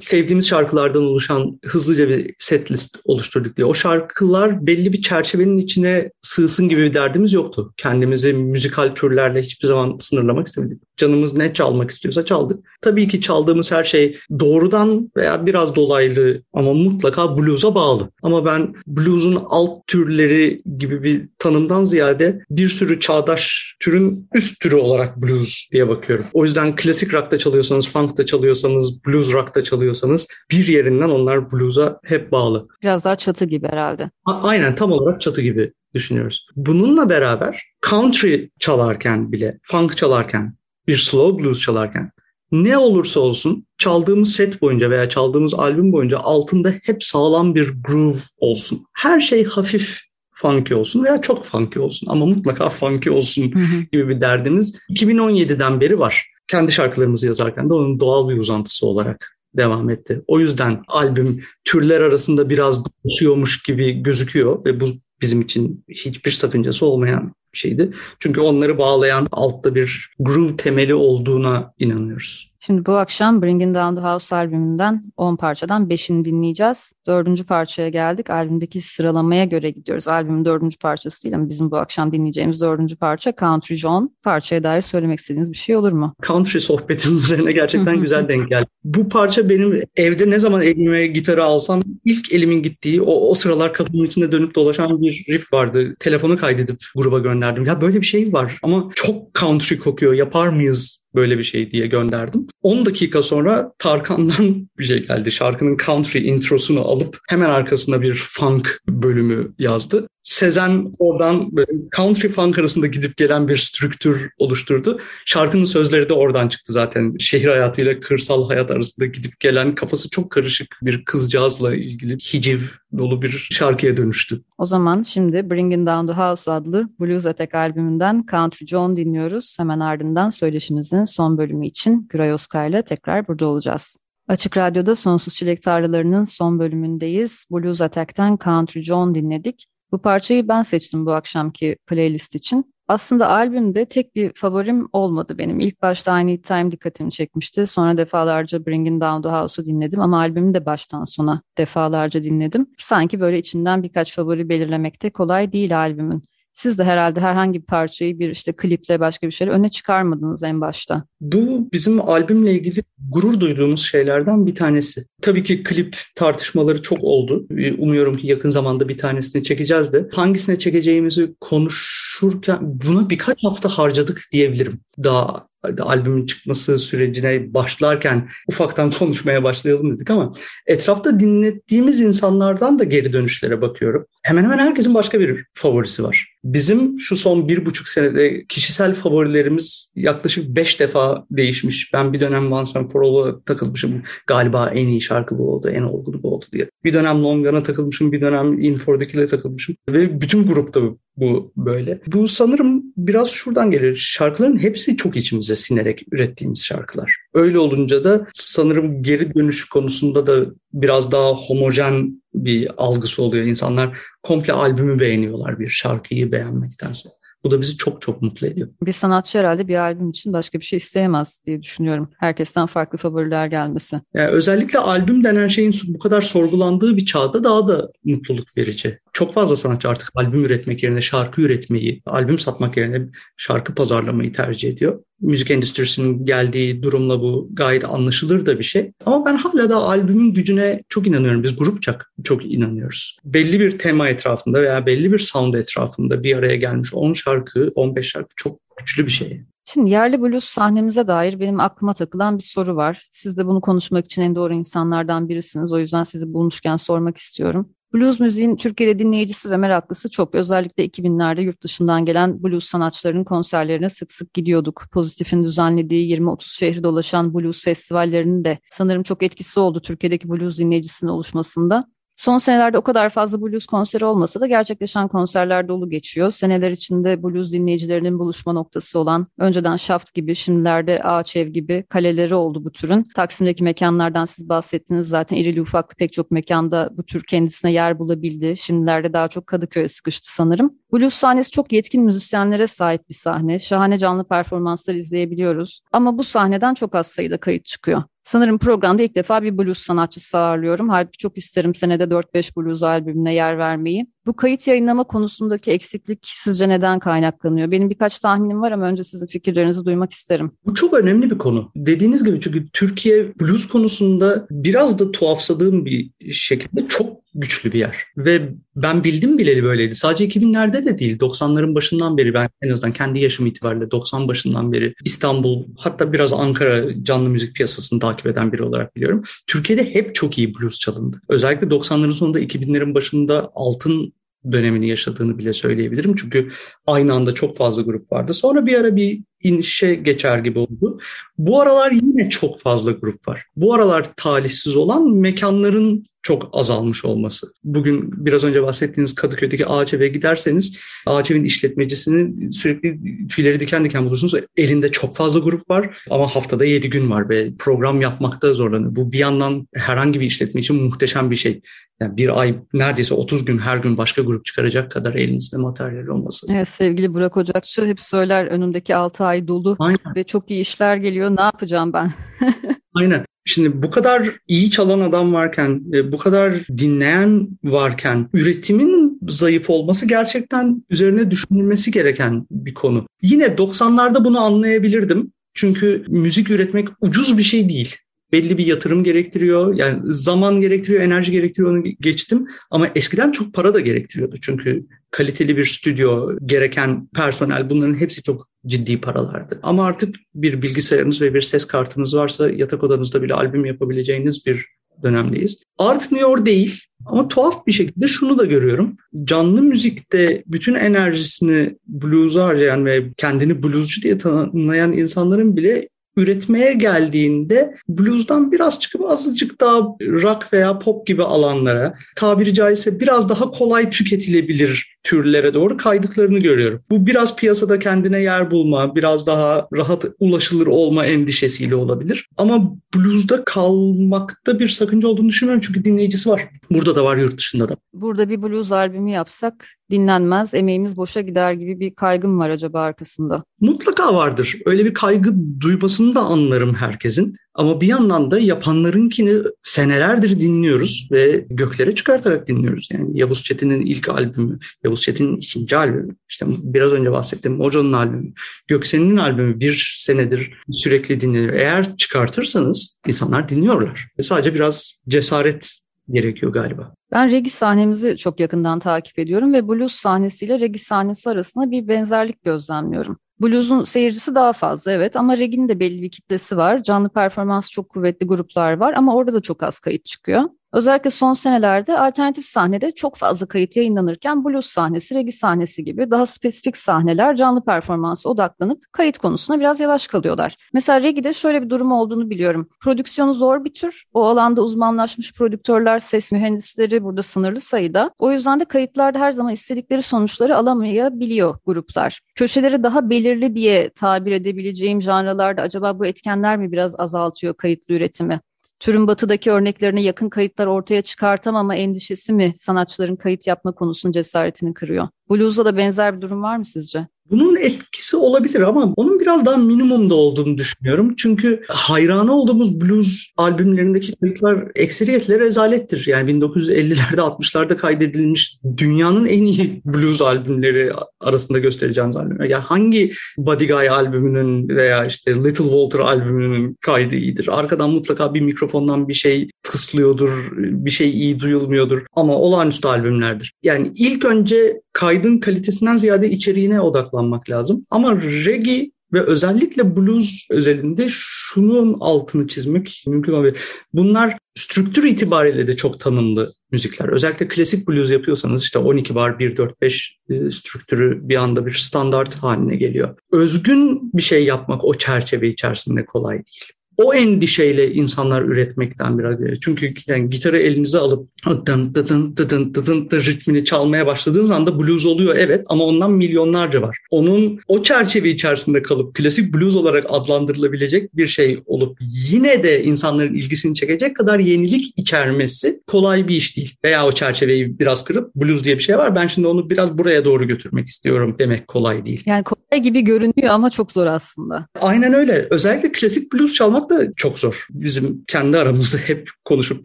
sevdiğimiz 0.00 0.48
şarkılardan 0.48 1.02
oluşan 1.02 1.60
hızlıca 1.64 2.08
bir 2.08 2.34
set 2.38 2.72
list 2.72 3.00
oluşturduk 3.04 3.56
diye. 3.56 3.64
O 3.64 3.74
şarkılar 3.74 4.66
belli 4.66 4.92
bir 4.92 5.02
çerçevenin 5.02 5.58
içine 5.58 6.10
sığsın 6.22 6.68
gibi 6.68 6.82
bir 6.82 6.94
derdimiz 6.94 7.32
yoktu. 7.32 7.72
Kendimizi 7.76 8.32
müzikal 8.32 8.88
türlerle 8.94 9.42
hiçbir 9.42 9.68
zaman 9.68 9.96
sınırlamak 10.00 10.46
istemedik. 10.46 10.82
Canımız 10.96 11.36
ne 11.36 11.54
çalmak 11.54 11.90
istiyorsa 11.90 12.24
çaldık. 12.24 12.66
Tabii 12.82 13.08
ki 13.08 13.20
çaldığımız 13.20 13.72
her 13.72 13.84
şey 13.84 14.18
doğrudan 14.40 15.10
veya 15.16 15.46
biraz 15.46 15.74
dolaylı 15.74 16.42
ama 16.52 16.74
mutlaka 16.74 17.38
blues'a 17.38 17.74
bağlı. 17.74 18.10
Ama 18.22 18.44
ben 18.44 18.74
blues'un 18.86 19.44
alt 19.48 19.86
türleri 19.86 20.62
gibi 20.78 21.02
bir 21.02 21.28
tanımdan 21.38 21.84
ziyade 21.84 22.40
bir 22.50 22.68
sürü 22.68 23.00
çağdaş 23.00 23.74
türün 23.80 24.28
üst 24.34 24.60
türü 24.60 24.76
olarak 24.76 25.22
blues 25.22 25.68
diye 25.72 25.87
bakıyorum. 25.88 26.24
O 26.32 26.44
yüzden 26.44 26.76
klasik 26.76 27.14
rock'ta 27.14 27.38
çalıyorsanız, 27.38 27.88
funk'ta 27.88 28.26
çalıyorsanız, 28.26 29.04
blues 29.06 29.32
rock'ta 29.32 29.64
çalıyorsanız 29.64 30.26
bir 30.50 30.66
yerinden 30.66 31.08
onlar 31.08 31.52
blues'a 31.52 32.00
hep 32.04 32.32
bağlı. 32.32 32.68
Biraz 32.82 33.04
daha 33.04 33.16
çatı 33.16 33.44
gibi 33.44 33.68
herhalde. 33.68 34.10
A- 34.24 34.42
aynen 34.42 34.74
tam 34.74 34.92
olarak 34.92 35.20
çatı 35.22 35.42
gibi 35.42 35.72
düşünüyoruz. 35.94 36.46
Bununla 36.56 37.08
beraber 37.08 37.62
country 37.90 38.48
çalarken 38.58 39.32
bile, 39.32 39.58
funk 39.62 39.96
çalarken, 39.96 40.54
bir 40.86 40.96
slow 40.96 41.44
blues 41.44 41.60
çalarken 41.60 42.10
ne 42.52 42.78
olursa 42.78 43.20
olsun 43.20 43.66
çaldığımız 43.78 44.32
set 44.32 44.62
boyunca 44.62 44.90
veya 44.90 45.08
çaldığımız 45.08 45.54
albüm 45.54 45.92
boyunca 45.92 46.18
altında 46.18 46.72
hep 46.82 47.04
sağlam 47.04 47.54
bir 47.54 47.74
groove 47.88 48.18
olsun. 48.38 48.84
Her 48.92 49.20
şey 49.20 49.44
hafif 49.44 50.00
funky 50.40 50.74
olsun 50.74 51.04
veya 51.04 51.20
çok 51.20 51.44
funky 51.44 51.80
olsun 51.80 52.06
ama 52.10 52.26
mutlaka 52.26 52.70
funky 52.70 53.10
olsun 53.10 53.50
gibi 53.92 54.08
bir 54.08 54.20
derdimiz 54.20 54.78
2017'den 54.90 55.80
beri 55.80 55.98
var. 55.98 56.26
Kendi 56.48 56.72
şarkılarımızı 56.72 57.26
yazarken 57.26 57.70
de 57.70 57.74
onun 57.74 58.00
doğal 58.00 58.28
bir 58.28 58.36
uzantısı 58.36 58.86
olarak 58.86 59.38
devam 59.56 59.90
etti. 59.90 60.22
O 60.26 60.40
yüzden 60.40 60.82
albüm 60.88 61.44
türler 61.64 62.00
arasında 62.00 62.50
biraz 62.50 62.84
dolaşıyormuş 62.84 63.62
gibi 63.62 64.02
gözüküyor 64.02 64.64
ve 64.64 64.80
bu 64.80 64.86
bizim 65.20 65.40
için 65.40 65.84
hiçbir 65.88 66.30
sakıncası 66.30 66.86
olmayan 66.86 67.34
bir 67.52 67.58
şeydi. 67.58 67.90
Çünkü 68.18 68.40
onları 68.40 68.78
bağlayan 68.78 69.28
altta 69.32 69.74
bir 69.74 70.10
groove 70.18 70.56
temeli 70.56 70.94
olduğuna 70.94 71.72
inanıyoruz. 71.78 72.52
Şimdi 72.60 72.86
bu 72.86 72.92
akşam 72.92 73.42
Bringing 73.42 73.76
Down 73.76 73.96
the 73.96 74.00
House 74.00 74.36
albümünden 74.36 75.02
10 75.16 75.36
parçadan 75.36 75.88
5'ini 75.88 76.24
dinleyeceğiz. 76.24 76.92
Dördüncü 77.06 77.46
parçaya 77.46 77.88
geldik. 77.88 78.30
Albümdeki 78.30 78.80
sıralamaya 78.80 79.44
göre 79.44 79.70
gidiyoruz. 79.70 80.08
Albümün 80.08 80.44
dördüncü 80.44 80.78
parçası 80.78 81.24
değil 81.24 81.34
ama 81.34 81.48
bizim 81.48 81.70
bu 81.70 81.76
akşam 81.76 82.12
dinleyeceğimiz 82.12 82.60
dördüncü 82.60 82.96
parça 82.96 83.32
Country 83.40 83.74
John. 83.74 84.16
Parçaya 84.22 84.62
dair 84.62 84.80
söylemek 84.80 85.18
istediğiniz 85.18 85.52
bir 85.52 85.56
şey 85.56 85.76
olur 85.76 85.92
mu? 85.92 86.14
Country 86.26 86.58
sohbetinin 86.58 87.18
üzerine 87.22 87.52
gerçekten 87.52 88.00
güzel 88.00 88.28
denk 88.28 88.48
geldi. 88.48 88.66
Bu 88.84 89.08
parça 89.08 89.48
benim 89.48 89.82
evde 89.96 90.30
ne 90.30 90.38
zaman 90.38 90.62
elime 90.62 91.06
gitarı 91.06 91.44
alsam 91.44 91.82
ilk 92.04 92.32
elimin 92.32 92.62
gittiği 92.62 93.02
o, 93.02 93.30
o 93.30 93.34
sıralar 93.34 93.74
kafamın 93.74 94.06
içinde 94.06 94.32
dönüp 94.32 94.54
dolaşan 94.54 95.02
bir 95.02 95.24
riff 95.28 95.52
vardı. 95.52 95.94
Telefonu 96.00 96.36
kaydedip 96.36 96.78
gruba 96.96 97.18
gönderdim. 97.18 97.66
Ya 97.66 97.80
böyle 97.80 98.00
bir 98.00 98.06
şey 98.06 98.32
var 98.32 98.58
ama 98.62 98.88
çok 98.94 99.34
country 99.34 99.78
kokuyor 99.78 100.12
yapar 100.12 100.48
mıyız 100.48 100.97
böyle 101.14 101.38
bir 101.38 101.44
şey 101.44 101.70
diye 101.70 101.86
gönderdim. 101.86 102.46
10 102.62 102.86
dakika 102.86 103.22
sonra 103.22 103.72
Tarkan'dan 103.78 104.68
bir 104.78 104.84
şey 104.84 105.06
geldi. 105.06 105.32
Şarkının 105.32 105.76
country 105.86 106.18
introsunu 106.18 106.80
alıp 106.80 107.18
hemen 107.28 107.50
arkasında 107.50 108.02
bir 108.02 108.14
funk 108.14 108.78
bölümü 108.88 109.52
yazdı. 109.58 110.08
Sezen 110.28 110.92
oradan 110.98 111.50
country 111.96 112.28
funk 112.28 112.58
arasında 112.58 112.86
gidip 112.86 113.16
gelen 113.16 113.48
bir 113.48 113.56
strüktür 113.56 114.30
oluşturdu. 114.38 114.98
Şarkının 115.24 115.64
sözleri 115.64 116.08
de 116.08 116.12
oradan 116.12 116.48
çıktı 116.48 116.72
zaten. 116.72 117.16
Şehir 117.18 117.48
hayatıyla 117.48 118.00
kırsal 118.00 118.48
hayat 118.48 118.70
arasında 118.70 119.06
gidip 119.06 119.40
gelen 119.40 119.74
kafası 119.74 120.10
çok 120.10 120.30
karışık 120.30 120.78
bir 120.82 121.04
kızcağızla 121.04 121.74
ilgili 121.74 122.16
hiciv 122.16 122.58
dolu 122.98 123.22
bir 123.22 123.48
şarkıya 123.50 123.96
dönüştü. 123.96 124.42
O 124.58 124.66
zaman 124.66 125.02
şimdi 125.02 125.50
Bringing 125.50 125.88
Down 125.88 126.06
the 126.06 126.12
House 126.12 126.50
adlı 126.50 126.88
Blues 127.00 127.26
Attack 127.26 127.54
albümünden 127.54 128.24
Country 128.30 128.66
John 128.66 128.96
dinliyoruz. 128.96 129.56
Hemen 129.58 129.80
ardından 129.80 130.30
söyleşimizin 130.30 131.04
son 131.04 131.38
bölümü 131.38 131.66
için 131.66 132.06
Güray 132.10 132.30
Özkay 132.30 132.70
ile 132.70 132.82
tekrar 132.82 133.28
burada 133.28 133.46
olacağız. 133.46 133.96
Açık 134.28 134.56
Radyo'da 134.56 134.94
Sonsuz 134.96 135.34
Çilek 135.34 135.62
Tarlaları'nın 135.62 136.24
son 136.24 136.58
bölümündeyiz. 136.58 137.44
Blues 137.50 137.80
Attack'ten 137.80 138.38
Country 138.44 138.80
John 138.80 139.14
dinledik. 139.14 139.66
Bu 139.92 139.98
parçayı 139.98 140.48
ben 140.48 140.62
seçtim 140.62 141.06
bu 141.06 141.12
akşamki 141.12 141.76
playlist 141.86 142.34
için. 142.34 142.74
Aslında 142.88 143.30
albümde 143.30 143.84
tek 143.84 144.14
bir 144.14 144.32
favorim 144.34 144.88
olmadı 144.92 145.38
benim. 145.38 145.60
İlk 145.60 145.82
başta 145.82 146.20
I 146.20 146.26
Need 146.26 146.44
Time 146.44 146.70
dikkatimi 146.70 147.10
çekmişti. 147.10 147.66
Sonra 147.66 147.96
defalarca 147.96 148.66
Bringing 148.66 149.02
Down 149.02 149.22
the 149.22 149.28
House'u 149.28 149.64
dinledim 149.64 150.00
ama 150.00 150.18
albümü 150.18 150.54
de 150.54 150.66
baştan 150.66 151.04
sona 151.04 151.42
defalarca 151.58 152.22
dinledim. 152.22 152.66
Sanki 152.78 153.20
böyle 153.20 153.38
içinden 153.38 153.82
birkaç 153.82 154.14
favori 154.14 154.48
belirlemekte 154.48 155.10
kolay 155.10 155.52
değil 155.52 155.78
albümün. 155.78 156.24
Siz 156.58 156.78
de 156.78 156.84
herhalde 156.84 157.20
herhangi 157.20 157.60
bir 157.60 157.66
parçayı 157.66 158.18
bir 158.18 158.30
işte 158.30 158.52
kliple 158.52 159.00
başka 159.00 159.26
bir 159.26 159.32
şeyle 159.32 159.50
öne 159.50 159.68
çıkarmadınız 159.68 160.42
en 160.42 160.60
başta. 160.60 161.04
Bu 161.20 161.68
bizim 161.72 162.00
albümle 162.00 162.52
ilgili 162.52 162.82
gurur 163.08 163.40
duyduğumuz 163.40 163.80
şeylerden 163.80 164.46
bir 164.46 164.54
tanesi. 164.54 165.04
Tabii 165.22 165.44
ki 165.44 165.62
klip 165.62 165.96
tartışmaları 166.14 166.82
çok 166.82 167.04
oldu. 167.04 167.46
Umuyorum 167.78 168.16
ki 168.16 168.26
yakın 168.26 168.50
zamanda 168.50 168.88
bir 168.88 168.98
tanesini 168.98 169.44
çekeceğiz 169.44 169.92
de. 169.92 170.08
Hangisine 170.12 170.58
çekeceğimizi 170.58 171.34
konuşurken 171.40 172.58
buna 172.62 173.10
birkaç 173.10 173.44
hafta 173.44 173.68
harcadık 173.68 174.22
diyebilirim. 174.32 174.80
Daha 175.04 175.46
albümün 175.80 176.26
çıkması 176.26 176.78
sürecine 176.78 177.54
başlarken 177.54 178.28
ufaktan 178.48 178.90
konuşmaya 178.90 179.44
başlayalım 179.44 179.94
dedik 179.94 180.10
ama 180.10 180.32
etrafta 180.66 181.20
dinlettiğimiz 181.20 182.00
insanlardan 182.00 182.78
da 182.78 182.84
geri 182.84 183.12
dönüşlere 183.12 183.60
bakıyorum. 183.60 184.06
Hemen 184.22 184.44
hemen 184.44 184.58
herkesin 184.58 184.94
başka 184.94 185.20
bir 185.20 185.44
favorisi 185.54 186.04
var. 186.04 186.37
Bizim 186.44 186.98
şu 186.98 187.16
son 187.16 187.48
bir 187.48 187.66
buçuk 187.66 187.88
senede 187.88 188.44
kişisel 188.44 188.94
favorilerimiz 188.94 189.92
yaklaşık 189.94 190.56
beş 190.56 190.80
defa 190.80 191.26
değişmiş. 191.30 191.92
Ben 191.92 192.12
bir 192.12 192.20
dönem 192.20 192.52
Once 192.52 192.78
and 192.78 192.88
For 192.88 193.02
All'a 193.02 193.40
takılmışım. 193.40 194.02
Galiba 194.26 194.70
en 194.74 194.86
iyi 194.86 195.00
şarkı 195.00 195.38
bu 195.38 195.54
oldu, 195.54 195.68
en 195.68 195.82
olgun 195.82 196.22
bu 196.22 196.34
oldu 196.34 196.44
diye. 196.52 196.70
Bir 196.84 196.92
dönem 196.92 197.22
Longan'a 197.22 197.62
takılmışım, 197.62 198.12
bir 198.12 198.20
dönem 198.20 198.60
In 198.60 198.76
For 198.76 198.98
The 198.98 199.06
Kill'e 199.06 199.26
takılmışım. 199.26 199.76
Ve 199.88 200.20
bütün 200.20 200.46
grupta 200.46 200.80
bu 201.20 201.52
böyle. 201.56 202.00
Bu 202.06 202.28
sanırım 202.28 202.82
biraz 202.96 203.30
şuradan 203.30 203.70
geliyor. 203.70 203.96
Şarkıların 203.96 204.62
hepsi 204.62 204.96
çok 204.96 205.16
içimize 205.16 205.56
sinerek 205.56 206.02
ürettiğimiz 206.12 206.64
şarkılar. 206.64 207.16
Öyle 207.34 207.58
olunca 207.58 208.04
da 208.04 208.26
sanırım 208.32 209.02
geri 209.02 209.34
dönüş 209.34 209.68
konusunda 209.68 210.26
da 210.26 210.46
biraz 210.72 211.12
daha 211.12 211.32
homojen 211.32 212.22
bir 212.34 212.70
algısı 212.76 213.22
oluyor. 213.22 213.46
İnsanlar 213.46 213.98
komple 214.22 214.52
albümü 214.52 215.00
beğeniyorlar 215.00 215.58
bir 215.58 215.68
şarkıyı 215.68 216.32
beğenmektense. 216.32 217.08
Bu 217.44 217.50
da 217.50 217.60
bizi 217.60 217.76
çok 217.76 218.02
çok 218.02 218.22
mutlu 218.22 218.46
ediyor. 218.46 218.68
Bir 218.82 218.92
sanatçı 218.92 219.38
herhalde 219.38 219.68
bir 219.68 219.76
albüm 219.76 220.10
için 220.10 220.32
başka 220.32 220.60
bir 220.60 220.64
şey 220.64 220.76
isteyemez 220.76 221.40
diye 221.46 221.62
düşünüyorum. 221.62 222.10
Herkesten 222.18 222.66
farklı 222.66 222.98
favoriler 222.98 223.46
gelmesi. 223.46 224.00
Yani 224.14 224.30
özellikle 224.30 224.78
albüm 224.78 225.24
denen 225.24 225.48
şeyin 225.48 225.74
bu 225.88 225.98
kadar 225.98 226.22
sorgulandığı 226.22 226.96
bir 226.96 227.06
çağda 227.06 227.44
daha 227.44 227.68
da 227.68 227.88
mutluluk 228.04 228.56
verici. 228.56 228.98
Çok 229.12 229.32
fazla 229.32 229.56
sanatçı 229.56 229.88
artık 229.88 230.08
albüm 230.14 230.44
üretmek 230.44 230.82
yerine 230.82 231.02
şarkı 231.02 231.42
üretmeyi, 231.42 232.02
albüm 232.06 232.38
satmak 232.38 232.76
yerine 232.76 233.08
şarkı 233.36 233.74
pazarlamayı 233.74 234.32
tercih 234.32 234.70
ediyor. 234.70 235.02
Müzik 235.20 235.50
endüstrisinin 235.50 236.26
geldiği 236.26 236.82
durumla 236.82 237.20
bu 237.20 237.48
gayet 237.52 237.84
anlaşılır 237.84 238.46
da 238.46 238.58
bir 238.58 238.64
şey. 238.64 238.92
Ama 239.06 239.26
ben 239.26 239.34
hala 239.34 239.70
da 239.70 239.76
albümün 239.76 240.34
gücüne 240.34 240.82
çok 240.88 241.06
inanıyorum. 241.06 241.42
Biz 241.42 241.56
grupça 241.56 241.98
çok 242.24 242.46
inanıyoruz. 242.46 243.18
Belli 243.24 243.60
bir 243.60 243.78
tema 243.78 244.08
etrafında 244.08 244.62
veya 244.62 244.86
belli 244.86 245.12
bir 245.12 245.18
sound 245.18 245.54
etrafında 245.54 246.22
bir 246.22 246.36
araya 246.36 246.56
gelmiş 246.56 246.94
10 246.94 247.12
şarkı, 247.12 247.72
15 247.74 248.06
şarkı 248.06 248.34
çok 248.36 248.60
güçlü 248.76 249.06
bir 249.06 249.10
şey. 249.10 249.42
Şimdi 249.72 249.90
yerli 249.90 250.22
blues 250.22 250.44
sahnemize 250.44 251.06
dair 251.06 251.40
benim 251.40 251.60
aklıma 251.60 251.94
takılan 251.94 252.38
bir 252.38 252.42
soru 252.42 252.76
var. 252.76 253.08
Siz 253.10 253.38
de 253.38 253.46
bunu 253.46 253.60
konuşmak 253.60 254.04
için 254.04 254.22
en 254.22 254.34
doğru 254.34 254.54
insanlardan 254.54 255.28
birisiniz. 255.28 255.72
O 255.72 255.78
yüzden 255.78 256.04
sizi 256.04 256.32
bulmuşken 256.32 256.76
sormak 256.76 257.16
istiyorum. 257.16 257.74
Blues 257.94 258.20
müziğin 258.20 258.56
Türkiye'de 258.56 258.98
dinleyicisi 258.98 259.50
ve 259.50 259.56
meraklısı 259.56 260.10
çok. 260.10 260.34
Özellikle 260.34 260.86
2000'lerde 260.86 261.40
yurt 261.40 261.62
dışından 261.62 262.04
gelen 262.04 262.42
blues 262.42 262.64
sanatçılarının 262.64 263.24
konserlerine 263.24 263.90
sık 263.90 264.12
sık 264.12 264.34
gidiyorduk. 264.34 264.84
Pozitif'in 264.92 265.42
düzenlediği 265.42 266.18
20-30 266.18 266.58
şehri 266.58 266.82
dolaşan 266.82 267.34
blues 267.34 267.62
festivallerinin 267.62 268.44
de 268.44 268.58
sanırım 268.70 269.02
çok 269.02 269.22
etkisi 269.22 269.60
oldu 269.60 269.80
Türkiye'deki 269.80 270.28
blues 270.28 270.58
dinleyicisinin 270.58 271.10
oluşmasında. 271.10 271.88
Son 272.18 272.38
senelerde 272.38 272.78
o 272.78 272.82
kadar 272.82 273.10
fazla 273.10 273.42
blues 273.42 273.66
konseri 273.66 274.04
olmasa 274.04 274.40
da 274.40 274.46
gerçekleşen 274.46 275.08
konserler 275.08 275.68
dolu 275.68 275.90
geçiyor. 275.90 276.30
Seneler 276.30 276.70
içinde 276.70 277.22
blues 277.22 277.52
dinleyicilerinin 277.52 278.18
buluşma 278.18 278.52
noktası 278.52 278.98
olan 278.98 279.26
önceden 279.38 279.76
Shaft 279.76 280.14
gibi, 280.14 280.34
şimdilerde 280.34 281.02
Ağaç 281.02 281.36
Ev 281.36 281.48
gibi 281.48 281.84
kaleleri 281.88 282.34
oldu 282.34 282.64
bu 282.64 282.72
türün. 282.72 283.06
Taksim'deki 283.14 283.64
mekanlardan 283.64 284.24
siz 284.24 284.48
bahsettiniz 284.48 285.08
zaten 285.08 285.36
irili 285.36 285.62
ufaklı 285.62 285.94
pek 285.94 286.12
çok 286.12 286.30
mekanda 286.30 286.90
bu 286.96 287.02
tür 287.02 287.24
kendisine 287.24 287.72
yer 287.72 287.98
bulabildi. 287.98 288.56
Şimdilerde 288.56 289.12
daha 289.12 289.28
çok 289.28 289.46
Kadıköy'e 289.46 289.88
sıkıştı 289.88 290.34
sanırım. 290.34 290.74
Blues 290.92 291.14
sahnesi 291.14 291.50
çok 291.50 291.72
yetkin 291.72 292.02
müzisyenlere 292.02 292.66
sahip 292.66 293.08
bir 293.08 293.14
sahne. 293.14 293.58
Şahane 293.58 293.98
canlı 293.98 294.24
performanslar 294.24 294.94
izleyebiliyoruz. 294.94 295.80
Ama 295.92 296.18
bu 296.18 296.24
sahneden 296.24 296.74
çok 296.74 296.94
az 296.94 297.06
sayıda 297.06 297.38
kayıt 297.38 297.64
çıkıyor. 297.64 298.02
Sanırım 298.28 298.58
programda 298.58 299.02
ilk 299.02 299.14
defa 299.14 299.42
bir 299.42 299.58
blues 299.58 299.78
sanatçısı 299.78 300.38
ağırlıyorum. 300.38 300.88
Halbuki 300.88 301.18
çok 301.18 301.38
isterim 301.38 301.74
senede 301.74 302.04
4-5 302.04 302.56
blues 302.56 302.82
albümüne 302.82 303.34
yer 303.34 303.58
vermeyi. 303.58 304.06
Bu 304.26 304.36
kayıt 304.36 304.66
yayınlama 304.66 305.04
konusundaki 305.04 305.70
eksiklik 305.70 306.18
sizce 306.44 306.68
neden 306.68 306.98
kaynaklanıyor? 306.98 307.70
Benim 307.70 307.90
birkaç 307.90 308.20
tahminim 308.20 308.62
var 308.62 308.72
ama 308.72 308.86
önce 308.86 309.04
sizin 309.04 309.26
fikirlerinizi 309.26 309.84
duymak 309.84 310.12
isterim. 310.12 310.52
Bu 310.66 310.74
çok 310.74 310.94
önemli 310.94 311.30
bir 311.30 311.38
konu. 311.38 311.72
Dediğiniz 311.76 312.24
gibi 312.24 312.40
çünkü 312.40 312.68
Türkiye 312.72 313.34
blues 313.40 313.68
konusunda 313.68 314.46
biraz 314.50 314.98
da 314.98 315.12
tuhafsadığım 315.12 315.84
bir 315.84 316.10
şekilde 316.32 316.88
çok 316.88 317.18
güçlü 317.40 317.72
bir 317.72 317.78
yer. 317.78 317.96
Ve 318.16 318.48
ben 318.76 319.04
bildim 319.04 319.38
bileli 319.38 319.64
böyleydi. 319.64 319.94
Sadece 319.94 320.28
2000'lerde 320.28 320.84
de 320.84 320.98
değil. 320.98 321.18
90'ların 321.18 321.74
başından 321.74 322.16
beri 322.16 322.34
ben 322.34 322.48
en 322.62 322.70
azından 322.70 322.92
kendi 322.92 323.18
yaşım 323.18 323.46
itibariyle 323.46 323.90
90 323.90 324.28
başından 324.28 324.72
beri 324.72 324.94
İstanbul 325.04 325.64
hatta 325.78 326.12
biraz 326.12 326.32
Ankara 326.32 327.04
canlı 327.04 327.28
müzik 327.28 327.54
piyasasını 327.54 328.00
takip 328.00 328.26
eden 328.26 328.52
biri 328.52 328.62
olarak 328.62 328.96
biliyorum. 328.96 329.22
Türkiye'de 329.46 329.94
hep 329.94 330.14
çok 330.14 330.38
iyi 330.38 330.54
blues 330.54 330.78
çalındı. 330.78 331.20
Özellikle 331.28 331.66
90'ların 331.66 332.12
sonunda 332.12 332.40
2000'lerin 332.40 332.94
başında 332.94 333.50
altın 333.54 334.12
dönemini 334.52 334.88
yaşadığını 334.88 335.38
bile 335.38 335.52
söyleyebilirim. 335.52 336.14
Çünkü 336.16 336.48
aynı 336.86 337.14
anda 337.14 337.34
çok 337.34 337.56
fazla 337.56 337.82
grup 337.82 338.12
vardı. 338.12 338.34
Sonra 338.34 338.66
bir 338.66 338.74
ara 338.74 338.96
bir 338.96 339.20
inişe 339.42 339.94
geçer 339.94 340.38
gibi 340.38 340.58
oldu. 340.58 341.00
Bu 341.38 341.60
aralar 341.60 341.90
yine 341.90 342.28
çok 342.30 342.60
fazla 342.60 342.92
grup 342.92 343.28
var. 343.28 343.44
Bu 343.56 343.74
aralar 343.74 344.06
talihsiz 344.16 344.76
olan 344.76 345.10
mekanların 345.10 346.04
çok 346.22 346.48
azalmış 346.52 347.04
olması. 347.04 347.46
Bugün 347.64 348.24
biraz 348.26 348.44
önce 348.44 348.62
bahsettiğiniz 348.62 349.14
Kadıköy'deki 349.14 349.66
Ağaçev'e 349.66 350.08
giderseniz 350.08 350.78
Ağaçev'in 351.06 351.44
işletmecisinin 351.44 352.50
sürekli 352.50 352.98
tüyleri 353.28 353.60
diken 353.60 353.84
diken 353.84 354.04
bulursunuz. 354.06 354.34
Elinde 354.56 354.90
çok 354.90 355.16
fazla 355.16 355.40
grup 355.40 355.70
var 355.70 355.98
ama 356.10 356.26
haftada 356.26 356.64
7 356.64 356.90
gün 356.90 357.10
var 357.10 357.28
ve 357.28 357.48
program 357.58 358.00
yapmakta 358.00 358.52
zorlanıyor. 358.52 358.96
Bu 358.96 359.12
bir 359.12 359.18
yandan 359.18 359.68
herhangi 359.74 360.20
bir 360.20 360.26
işletme 360.26 360.60
için 360.60 360.82
muhteşem 360.82 361.30
bir 361.30 361.36
şey. 361.36 361.60
Yani 362.00 362.16
bir 362.16 362.40
ay 362.40 362.54
neredeyse 362.74 363.14
30 363.14 363.44
gün 363.44 363.58
her 363.58 363.76
gün 363.76 363.96
başka 363.96 364.22
grup 364.22 364.44
çıkaracak 364.44 364.90
kadar 364.90 365.14
elinizde 365.14 365.56
materyal 365.56 366.06
olması. 366.06 366.46
Evet 366.50 366.68
sevgili 366.68 367.14
Burak 367.14 367.36
Ocakçı 367.36 367.86
hep 367.86 368.00
söyler 368.00 368.46
önündeki 368.46 368.96
6 368.96 369.24
ay 369.28 369.48
dolu 369.48 369.76
Aynen. 369.78 370.14
ve 370.16 370.24
çok 370.24 370.50
iyi 370.50 370.60
işler 370.60 370.96
geliyor. 370.96 371.36
Ne 371.36 371.42
yapacağım 371.42 371.92
ben? 371.92 372.10
Aynen. 372.94 373.24
Şimdi 373.44 373.82
bu 373.82 373.90
kadar 373.90 374.30
iyi 374.48 374.70
çalan 374.70 375.00
adam 375.00 375.32
varken, 375.32 375.82
e, 375.92 376.12
bu 376.12 376.18
kadar 376.18 376.54
dinleyen 376.78 377.48
varken 377.64 378.28
üretimin 378.32 379.18
zayıf 379.28 379.70
olması 379.70 380.08
gerçekten 380.08 380.84
üzerine 380.90 381.30
düşünülmesi 381.30 381.90
gereken 381.90 382.46
bir 382.50 382.74
konu. 382.74 383.06
Yine 383.22 383.44
90'larda 383.44 384.24
bunu 384.24 384.40
anlayabilirdim. 384.40 385.32
Çünkü 385.54 386.04
müzik 386.08 386.50
üretmek 386.50 386.88
ucuz 387.00 387.38
bir 387.38 387.42
şey 387.42 387.68
değil 387.68 387.96
belli 388.32 388.58
bir 388.58 388.66
yatırım 388.66 389.04
gerektiriyor. 389.04 389.74
Yani 389.74 390.00
zaman 390.04 390.60
gerektiriyor, 390.60 391.02
enerji 391.02 391.32
gerektiriyor 391.32 391.72
onu 391.72 391.84
geçtim. 392.00 392.46
Ama 392.70 392.88
eskiden 392.94 393.32
çok 393.32 393.54
para 393.54 393.74
da 393.74 393.80
gerektiriyordu. 393.80 394.36
Çünkü 394.40 394.86
kaliteli 395.10 395.56
bir 395.56 395.64
stüdyo, 395.64 396.36
gereken 396.46 397.08
personel 397.14 397.70
bunların 397.70 397.94
hepsi 397.94 398.22
çok 398.22 398.48
ciddi 398.66 399.00
paralardı. 399.00 399.60
Ama 399.62 399.86
artık 399.86 400.16
bir 400.34 400.62
bilgisayarınız 400.62 401.20
ve 401.20 401.34
bir 401.34 401.40
ses 401.40 401.64
kartınız 401.64 402.16
varsa 402.16 402.50
yatak 402.50 402.82
odanızda 402.82 403.22
bile 403.22 403.34
albüm 403.34 403.64
yapabileceğiniz 403.64 404.46
bir 404.46 404.66
dönemdeyiz. 405.02 405.62
Artmıyor 405.78 406.46
değil 406.46 406.80
ama 407.06 407.28
tuhaf 407.28 407.66
bir 407.66 407.72
şekilde 407.72 408.06
şunu 408.06 408.38
da 408.38 408.44
görüyorum. 408.44 408.96
Canlı 409.24 409.62
müzikte 409.62 410.42
bütün 410.46 410.74
enerjisini 410.74 411.76
blues'a 411.86 412.44
harcayan 412.44 412.86
ve 412.86 413.12
kendini 413.16 413.62
bluescu 413.62 414.02
diye 414.02 414.18
tanımlayan 414.18 414.92
insanların 414.92 415.56
bile 415.56 415.88
üretmeye 416.18 416.72
geldiğinde 416.72 417.74
blues'dan 417.88 418.52
biraz 418.52 418.80
çıkıp 418.80 419.04
azıcık 419.04 419.60
daha 419.60 419.78
rock 420.00 420.52
veya 420.52 420.78
pop 420.78 421.06
gibi 421.06 421.24
alanlara, 421.24 421.94
tabiri 422.16 422.54
caizse 422.54 423.00
biraz 423.00 423.28
daha 423.28 423.50
kolay 423.50 423.90
tüketilebilir 423.90 424.98
türlere 425.02 425.54
doğru 425.54 425.76
kaydıklarını 425.76 426.38
görüyorum. 426.38 426.82
Bu 426.90 427.06
biraz 427.06 427.36
piyasada 427.36 427.78
kendine 427.78 428.20
yer 428.22 428.50
bulma, 428.50 428.96
biraz 428.96 429.26
daha 429.26 429.68
rahat 429.76 430.04
ulaşılır 430.20 430.66
olma 430.66 431.06
endişesiyle 431.06 431.74
olabilir. 431.74 432.28
Ama 432.38 432.76
blues'da 432.94 433.44
kalmakta 433.44 434.58
bir 434.58 434.68
sakınca 434.68 435.08
olduğunu 435.08 435.28
düşünmüyorum 435.28 435.62
çünkü 435.66 435.84
dinleyicisi 435.84 436.30
var. 436.30 436.48
Burada 436.70 436.96
da 436.96 437.04
var, 437.04 437.16
yurt 437.16 437.38
dışında 437.38 437.68
da. 437.68 437.76
Burada 437.92 438.28
bir 438.28 438.42
blues 438.42 438.72
albümü 438.72 439.10
yapsak 439.10 439.77
dinlenmez, 439.90 440.54
emeğimiz 440.54 440.96
boşa 440.96 441.20
gider 441.20 441.52
gibi 441.52 441.80
bir 441.80 441.94
kaygım 441.94 442.38
var 442.38 442.50
acaba 442.50 442.80
arkasında? 442.80 443.44
Mutlaka 443.60 444.14
vardır. 444.14 444.56
Öyle 444.66 444.84
bir 444.84 444.94
kaygı 444.94 445.34
duymasını 445.60 446.14
da 446.14 446.20
anlarım 446.20 446.74
herkesin. 446.74 447.34
Ama 447.54 447.80
bir 447.80 447.86
yandan 447.86 448.30
da 448.30 448.38
yapanlarınkini 448.38 449.42
senelerdir 449.62 450.40
dinliyoruz 450.40 451.08
ve 451.12 451.46
göklere 451.50 451.94
çıkartarak 451.94 452.48
dinliyoruz. 452.48 452.88
Yani 452.92 453.18
Yavuz 453.18 453.44
Çetin'in 453.44 453.86
ilk 453.86 454.08
albümü, 454.08 454.58
Yavuz 454.84 455.02
Çetin'in 455.02 455.36
ikinci 455.36 455.76
albümü, 455.76 456.16
işte 456.28 456.46
biraz 456.48 456.92
önce 456.92 457.12
bahsettiğim 457.12 457.56
Mojo'nun 457.56 457.92
albümü, 457.92 458.32
Göksen'in 458.68 459.16
albümü 459.16 459.60
bir 459.60 459.96
senedir 459.98 460.52
sürekli 460.70 461.20
dinleniyor. 461.20 461.52
Eğer 461.52 461.96
çıkartırsanız 461.96 462.98
insanlar 463.06 463.48
dinliyorlar. 463.48 464.08
Ve 464.18 464.22
sadece 464.22 464.54
biraz 464.54 464.98
cesaret 465.08 465.78
gerekiyor 466.10 466.52
galiba. 466.52 466.94
Ben 467.12 467.30
regi 467.30 467.50
sahnemizi 467.50 468.16
çok 468.16 468.40
yakından 468.40 468.78
takip 468.78 469.18
ediyorum 469.18 469.52
ve 469.52 469.68
blues 469.68 469.94
sahnesiyle 469.94 470.60
regi 470.60 470.78
sahnesi 470.78 471.30
arasında 471.30 471.70
bir 471.70 471.88
benzerlik 471.88 472.44
gözlemliyorum. 472.44 473.16
Blues'un 473.40 473.84
seyircisi 473.84 474.34
daha 474.34 474.52
fazla 474.52 474.92
evet 474.92 475.16
ama 475.16 475.38
reggae'nin 475.38 475.68
de 475.68 475.80
belli 475.80 476.02
bir 476.02 476.10
kitlesi 476.10 476.56
var. 476.56 476.82
Canlı 476.82 477.08
performans 477.08 477.70
çok 477.70 477.88
kuvvetli 477.88 478.26
gruplar 478.26 478.72
var 478.72 478.94
ama 478.94 479.14
orada 479.14 479.34
da 479.34 479.40
çok 479.40 479.62
az 479.62 479.78
kayıt 479.78 480.04
çıkıyor. 480.04 480.42
Özellikle 480.72 481.10
son 481.10 481.34
senelerde 481.34 481.98
alternatif 481.98 482.44
sahnede 482.44 482.90
çok 482.90 483.16
fazla 483.16 483.46
kayıt 483.46 483.76
yayınlanırken 483.76 484.44
blues 484.44 484.66
sahnesi, 484.66 485.14
regi 485.14 485.32
sahnesi 485.32 485.84
gibi 485.84 486.10
daha 486.10 486.26
spesifik 486.26 486.76
sahneler 486.76 487.36
canlı 487.36 487.64
performansa 487.64 488.28
odaklanıp 488.28 488.84
kayıt 488.92 489.18
konusuna 489.18 489.60
biraz 489.60 489.80
yavaş 489.80 490.06
kalıyorlar. 490.06 490.56
Mesela 490.72 491.02
reggae'de 491.02 491.32
şöyle 491.32 491.62
bir 491.62 491.70
durum 491.70 491.92
olduğunu 491.92 492.30
biliyorum. 492.30 492.68
Prodüksiyonu 492.80 493.34
zor 493.34 493.64
bir 493.64 493.74
tür. 493.74 494.04
O 494.12 494.26
alanda 494.26 494.62
uzmanlaşmış 494.62 495.32
prodüktörler, 495.34 495.98
ses 495.98 496.32
mühendisleri 496.32 497.04
burada 497.04 497.22
sınırlı 497.22 497.60
sayıda. 497.60 498.10
O 498.18 498.32
yüzden 498.32 498.60
de 498.60 498.64
kayıtlarda 498.64 499.18
her 499.18 499.32
zaman 499.32 499.52
istedikleri 499.52 500.02
sonuçları 500.02 500.56
alamayabiliyor 500.56 501.58
gruplar. 501.66 502.20
Köşeleri 502.34 502.82
daha 502.82 503.10
belirli 503.10 503.54
diye 503.54 503.90
tabir 503.90 504.32
edebileceğim 504.32 505.02
janralarda 505.02 505.62
acaba 505.62 505.98
bu 505.98 506.06
etkenler 506.06 506.56
mi 506.56 506.72
biraz 506.72 507.00
azaltıyor 507.00 507.54
kayıtlı 507.54 507.94
üretimi? 507.94 508.40
Türün 508.80 509.06
batıdaki 509.06 509.50
örneklerine 509.50 510.02
yakın 510.02 510.28
kayıtlar 510.28 510.66
ortaya 510.66 511.02
çıkartamama 511.02 511.76
endişesi 511.76 512.32
mi 512.32 512.54
sanatçıların 512.56 513.16
kayıt 513.16 513.46
yapma 513.46 513.72
konusunda 513.72 514.12
cesaretini 514.12 514.74
kırıyor? 514.74 515.08
Blues'da 515.30 515.64
da 515.64 515.76
benzer 515.76 516.16
bir 516.16 516.20
durum 516.20 516.42
var 516.42 516.56
mı 516.56 516.64
sizce? 516.64 517.06
Bunun 517.30 517.56
etkisi 517.56 518.16
olabilir 518.16 518.60
ama 518.60 518.92
onun 518.96 519.20
biraz 519.20 519.46
daha 519.46 519.56
minimumda 519.56 520.14
olduğunu 520.14 520.58
düşünüyorum. 520.58 521.14
Çünkü 521.16 521.62
hayranı 521.68 522.34
olduğumuz 522.34 522.80
blues 522.80 523.24
albümlerindeki 523.36 524.16
kayıtlar 524.16 524.64
ekseriyetle 524.74 525.40
rezalettir. 525.40 526.06
Yani 526.06 526.30
1950'lerde 526.30 527.20
60'larda 527.20 527.76
kaydedilmiş 527.76 528.58
dünyanın 528.76 529.26
en 529.26 529.42
iyi 529.42 529.82
blues 529.84 530.22
albümleri 530.22 530.92
arasında 531.20 531.58
göstereceğimiz 531.58 532.16
albümler. 532.16 532.44
Yani 532.44 532.62
hangi 532.62 533.12
Buddy 533.38 533.66
Guy 533.66 533.88
albümünün 533.88 534.68
veya 534.68 535.04
işte 535.04 535.34
Little 535.34 535.64
Walter 535.64 535.98
albümünün 536.00 536.76
kaydı 536.80 537.16
iyidir? 537.16 537.48
Arkadan 537.50 537.90
mutlaka 537.90 538.34
bir 538.34 538.40
mikrofondan 538.40 539.08
bir 539.08 539.14
şey 539.14 539.48
tıslıyordur, 539.68 540.52
bir 540.56 540.90
şey 540.90 541.10
iyi 541.10 541.40
duyulmuyordur 541.40 542.02
ama 542.14 542.36
olağanüstü 542.38 542.88
albümlerdir. 542.88 543.52
Yani 543.62 543.92
ilk 543.94 544.24
önce 544.24 544.80
kaydın 544.92 545.38
kalitesinden 545.38 545.96
ziyade 545.96 546.30
içeriğine 546.30 546.80
odaklanmak 546.80 547.50
lazım. 547.50 547.86
Ama 547.90 548.22
reggae 548.22 548.90
ve 549.12 549.22
özellikle 549.22 549.96
blues 549.96 550.46
özelinde 550.50 551.06
şunun 551.10 551.96
altını 552.00 552.46
çizmek 552.46 553.04
mümkün 553.06 553.32
olabilir. 553.32 553.60
Bunlar 553.92 554.38
strüktür 554.54 555.04
itibariyle 555.04 555.66
de 555.66 555.76
çok 555.76 556.00
tanımlı 556.00 556.52
müzikler. 556.72 557.08
Özellikle 557.08 557.48
klasik 557.48 557.88
blues 557.88 558.10
yapıyorsanız 558.10 558.62
işte 558.62 558.78
12 558.78 559.14
bar 559.14 559.30
1-4-5 559.30 560.50
strüktürü 560.50 561.28
bir 561.28 561.36
anda 561.36 561.66
bir 561.66 561.72
standart 561.72 562.34
haline 562.34 562.76
geliyor. 562.76 563.16
Özgün 563.32 564.10
bir 564.14 564.22
şey 564.22 564.44
yapmak 564.44 564.84
o 564.84 564.94
çerçeve 564.94 565.48
içerisinde 565.48 566.04
kolay 566.04 566.36
değil 566.36 566.77
o 566.98 567.14
endişeyle 567.14 567.92
insanlar 567.92 568.42
üretmekten 568.42 569.18
biraz 569.18 569.38
geliyor. 569.38 569.56
Çünkü 569.62 569.92
yani 570.06 570.30
gitarı 570.30 570.60
elinize 570.60 570.98
alıp 570.98 571.28
dın 571.46 571.66
dın 571.66 571.94
dın 571.94 572.36
dın 572.36 572.74
dın 572.74 573.10
dın 573.10 573.20
ritmini 573.20 573.64
çalmaya 573.64 574.06
başladığınız 574.06 574.50
anda 574.50 574.78
blues 574.78 575.06
oluyor 575.06 575.36
evet 575.36 575.64
ama 575.68 575.84
ondan 575.84 576.12
milyonlarca 576.12 576.82
var. 576.82 576.98
Onun 577.10 577.60
o 577.68 577.82
çerçeve 577.82 578.30
içerisinde 578.30 578.82
kalıp 578.82 579.14
klasik 579.14 579.54
blues 579.54 579.76
olarak 579.76 580.04
adlandırılabilecek 580.08 581.16
bir 581.16 581.26
şey 581.26 581.62
olup 581.66 581.98
yine 582.00 582.62
de 582.62 582.84
insanların 582.84 583.34
ilgisini 583.34 583.74
çekecek 583.74 584.16
kadar 584.16 584.38
yenilik 584.38 584.92
içermesi 584.96 585.80
kolay 585.86 586.28
bir 586.28 586.36
iş 586.36 586.56
değil. 586.56 586.74
Veya 586.84 587.06
o 587.06 587.12
çerçeveyi 587.12 587.78
biraz 587.78 588.04
kırıp 588.04 588.34
blues 588.34 588.64
diye 588.64 588.78
bir 588.78 588.82
şey 588.82 588.98
var 588.98 589.14
ben 589.14 589.26
şimdi 589.26 589.48
onu 589.48 589.70
biraz 589.70 589.98
buraya 589.98 590.24
doğru 590.24 590.46
götürmek 590.46 590.86
istiyorum 590.86 591.36
demek 591.38 591.68
kolay 591.68 592.06
değil. 592.06 592.22
Yani 592.26 592.44
kolay 592.44 592.82
gibi 592.82 593.00
görünüyor 593.00 593.48
ama 593.50 593.70
çok 593.70 593.92
zor 593.92 594.06
aslında. 594.06 594.66
Aynen 594.80 595.12
öyle. 595.12 595.46
Özellikle 595.50 595.92
klasik 595.92 596.32
blues 596.32 596.54
çalmak 596.54 596.87
da 596.90 597.12
çok 597.16 597.38
zor. 597.38 597.66
Bizim 597.70 598.24
kendi 598.26 598.58
aramızda 598.58 598.98
hep 598.98 599.30
konuşup 599.44 599.84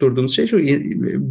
durduğumuz 0.00 0.36
şey 0.36 0.46
şu. 0.46 0.58